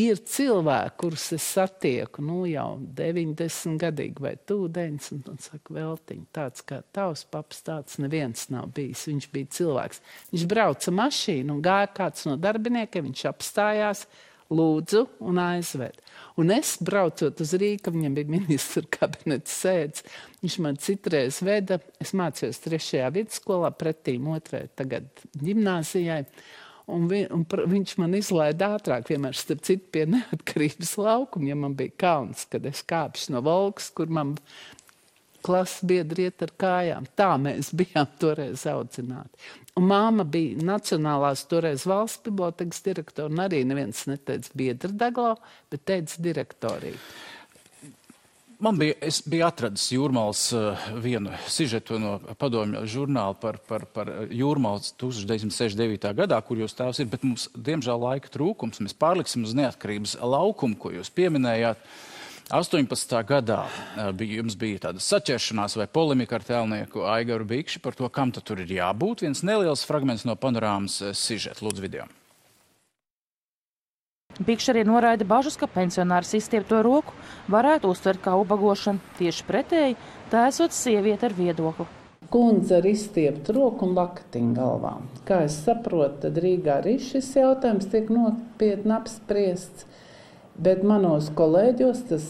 [0.00, 6.24] ir cilvēki, kurus es satieku nu, jau 90 gadīgi vai tūdeņš, un, un saka, veltiņ,
[6.36, 9.06] tāds kā tavs paps, tāds neviens nav bijis.
[9.10, 10.02] Viņš bija cilvēks.
[10.32, 14.04] Viņš brauca mašīnu un gāja kāds no darbiniekiem, viņš apstājās,
[14.50, 16.00] lūdzu un aizved.
[16.40, 20.04] Un es braucot uz Rīgā, viņam bija ministra kabineta sēdes.
[20.42, 25.06] Viņš man citreiz veda, es mācījos trešajā vidusskolā, pretīm otrai tagad
[25.38, 26.24] ģimnāzijai.
[26.90, 31.56] Un, vi, un pr, viņš man izlaida ātrāk, vienmēr starp citu pie neatkarības laukuma, ja
[31.58, 34.36] man bija kauns, kad es kāpšu no valks, kur man
[35.44, 37.08] klases biedri iet ar kājām.
[37.16, 39.50] Tā mēs bijām toreiz audzināti.
[39.78, 45.34] Un māma bija Nacionālās toreiz valsts bibliotekas direktora, un arī neviens neteica biedra deglo,
[45.70, 46.98] bet teica direktorija.
[48.60, 54.10] Man bija, es biju atradis jūrmālas uh, vienu sižetu no padomju žurnāla par, par, par
[54.36, 56.04] jūrmālas 1969.
[56.18, 58.82] gadā, kur jūs tēvs ir, bet mums, diemžēl, laika trūkums.
[58.84, 61.80] Mēs pārliksim uz neatkarības laukumu, ko jūs pieminējāt.
[62.52, 63.16] 18.
[63.24, 68.12] gadā uh, bija, jums bija tāda saķeršanās vai polemika ar tēlnieku Aigaru Bikši par to,
[68.12, 69.24] kam tad tur ir jābūt.
[69.24, 71.64] Viens neliels fragments no panorāmas sižeta.
[71.64, 72.10] Lūdzu, video.
[74.40, 77.12] Bikšs arī noraida bažas, ka pensionārs izstiepto roku
[77.52, 79.02] varētu uztvert kā ubagošanu.
[79.18, 79.98] Tieši pretēji,
[80.32, 81.84] tā esot sieviete ar viedokli.
[82.32, 84.94] Kundze ar izstieptu roku un lakatiņu galvā.
[85.28, 89.84] Kā es saprotu, tad Rīgā arī šis jautājums tiek nopietni apspriests.
[90.60, 92.24] Bet manos kolēģos tas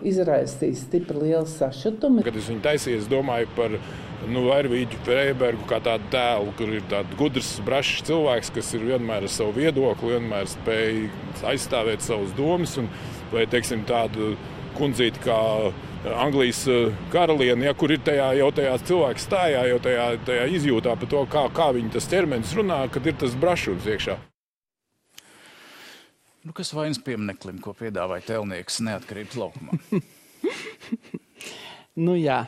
[0.00, 2.22] izraisīja stipri lielu sašutumu.
[2.24, 3.76] Kad es viņu taisīju, es domāju par
[4.24, 9.28] nu, Ervīģu Freibergu kā tādu tēlu, kur ir tāds gudrs, brašs cilvēks, kas ir vienmēr
[9.28, 11.04] ar savu viedokli, vienmēr spēj
[11.52, 12.78] aizstāvēt savas domas.
[12.80, 12.88] Un,
[13.34, 14.32] vai teiksim, tādu
[14.78, 15.40] kundzīti kā
[16.24, 16.64] Anglijas
[17.12, 21.26] karalieni, ja, kur ir tajā, jau tajā cilvēka stājā, jau tajā, tajā izjūtā par to,
[21.36, 24.22] kā, kā viņa tas ķermenis runā, kad ir tas brašums iekšā.
[26.44, 29.78] Nu, kas vainas piemineklim, ko piedāvāja Telnieks neatkarības laukumā?
[32.06, 32.42] nu jā,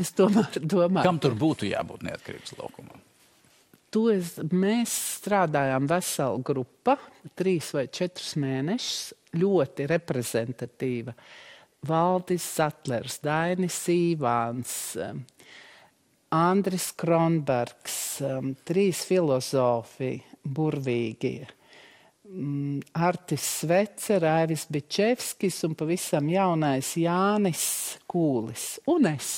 [0.00, 1.04] es tomēr domāju.
[1.04, 3.02] Kam tur būtu jābūt neatkarības laukumam?
[3.94, 4.90] To es, mēs
[5.20, 6.96] strādājām vesela grupa,
[7.38, 11.14] trīs vai četrus mēnešus, ļoti reprezentatīva.
[11.84, 14.72] Valdis Zatlers, Dainis Īvāns,
[16.34, 17.98] Andris Kronbergs,
[18.66, 21.36] trīs filozofi, burvīgi.
[22.24, 27.64] Mm, Artis Svece, Raivis Bičevskis un pavisam jaunais Jānis
[28.08, 29.32] Kūlis un es.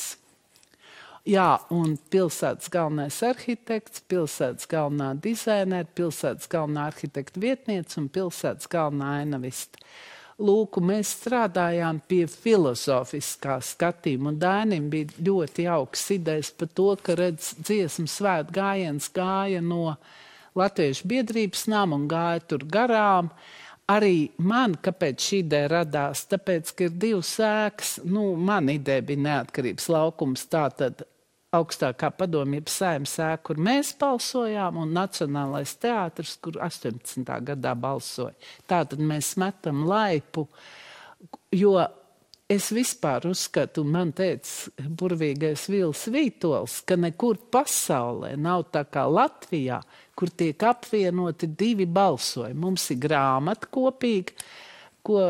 [1.27, 9.17] Jā, un pilsētas galvenais arhitekts, pilsētas galvenā dizainere, pilsētas galvenā arhitekta vietniece un pilsētas galvenā
[9.25, 9.83] ainavista.
[10.39, 17.57] Lūk, mēs strādājām pie filozofiskā skatījuma, Dainim bija ļoti jauks idejas par to, ka redz
[17.59, 19.97] dziesmu svēt gājiens gāja no
[20.57, 23.31] Latviešu biedrības nama un gāja tur garām.
[23.87, 29.23] Arī man, kāpēc šī ideja radās, tāpēc, ka ir divas sēkas, nu, man ideja bija
[29.29, 31.05] neatkarības laukums, tātad
[31.55, 37.23] augstākā padomības saimnes ēka, kur mēs balsojām, un Nacionālais teātris, kur 18.
[37.47, 38.35] gadā balsoja.
[38.67, 40.49] Tātad mēs metam laipu,
[41.55, 41.77] jo
[42.49, 49.81] es vispār uzskatu, man teica burvīgais Vils Vītols, ka nekur pasaulē nav tā kā Latvijā,
[50.17, 52.61] kur tiek apvienoti divi balsojumi.
[52.61, 54.37] Mums ir grāmata kopīga,
[55.07, 55.23] ko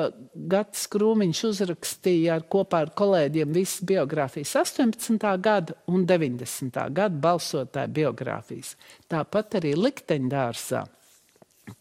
[0.49, 5.27] Gatis Krūmiņš uzrakstīja ar, kopā ar kolēģiem visas biogrāfijas 18.
[5.45, 6.81] gada un 90.
[6.97, 8.77] gada balsotāju biogrāfijas.
[9.13, 10.87] Tāpat arī likteņdārsā.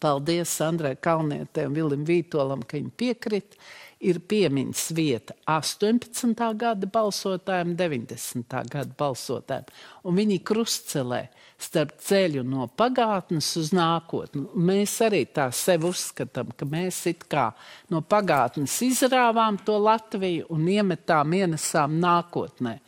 [0.01, 3.59] Paldies Sandrai Kalnietē un Vilim Vītolam, ka viņi piekrita
[4.03, 6.33] ir piemiņas vieta 18.
[6.59, 8.59] gada balsotājiem, 90.
[8.71, 9.71] gada balsotājiem.
[10.05, 11.21] Un viņi krustcelē
[11.61, 14.45] starp ceļu no pagātnes uz nākotni.
[14.55, 17.49] Mēs arī tā sev uzskatām, ka mēs it kā
[17.93, 22.79] no pagātnes izrāvām to Latviju un iemetām, ienesām nākotnē.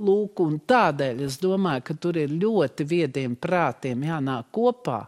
[0.00, 5.02] Lūk, tādēļ es domāju, ka tur ir ļoti viediem prātiem jānāk kopā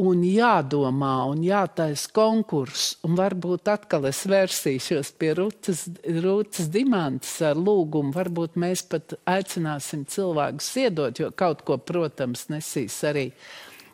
[0.00, 2.96] un jādomā, un jātaisa konkurss.
[3.04, 5.84] Un varbūt atkal es vērsīšos pie Rūtas,
[6.24, 8.14] Rūtas Dimantas ar lūgumu.
[8.16, 13.28] Varbūt mēs pat aicināsim cilvēkus iedot, jo kaut ko, protams, nesīs arī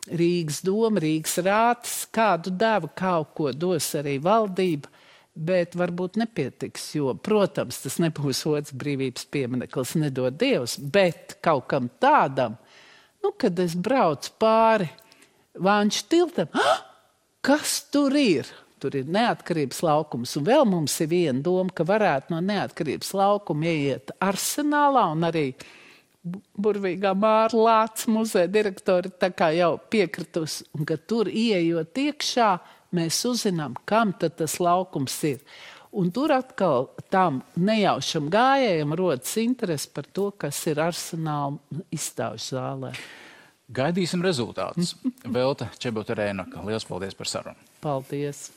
[0.09, 4.89] Rīgas doma, Rīgas rātas, kādu devu, kaut ko dos arī valdība.
[5.39, 11.87] Bet varbūt nepietiks, jo, protams, tas nebūs otrs brīvības piemineklis, nedod Dievs, bet kaut kam
[12.01, 12.57] tādam,
[13.23, 14.89] nu, kad es braucu pāri,
[15.57, 16.51] Vāņš tiltam.
[17.45, 18.49] Kas tur ir?
[18.79, 20.35] Tur ir neatkarības laukums.
[20.39, 25.49] Un vēl mums ir viena doma, ka varētu no neatkarības laukuma ieiet arsenālā un arī
[26.59, 29.11] burvīgā Mārla Lāca muzeja direktori
[29.55, 32.49] jau piekritus, un ka tur ieejot iekšā,
[32.95, 35.39] mēs uzzinām, kam tas laukums ir.
[35.91, 41.57] Un tur atkal tam nejaušam gājējam rodas interesi par to, kas ir arsenāla
[41.91, 42.93] izstāžu zālē.
[43.69, 44.95] Gaidīsim rezultātus.
[45.29, 46.63] Velta Čebuta Rēnaka.
[46.65, 47.67] Lielas paldies par sarunu.
[47.83, 48.47] Paldies!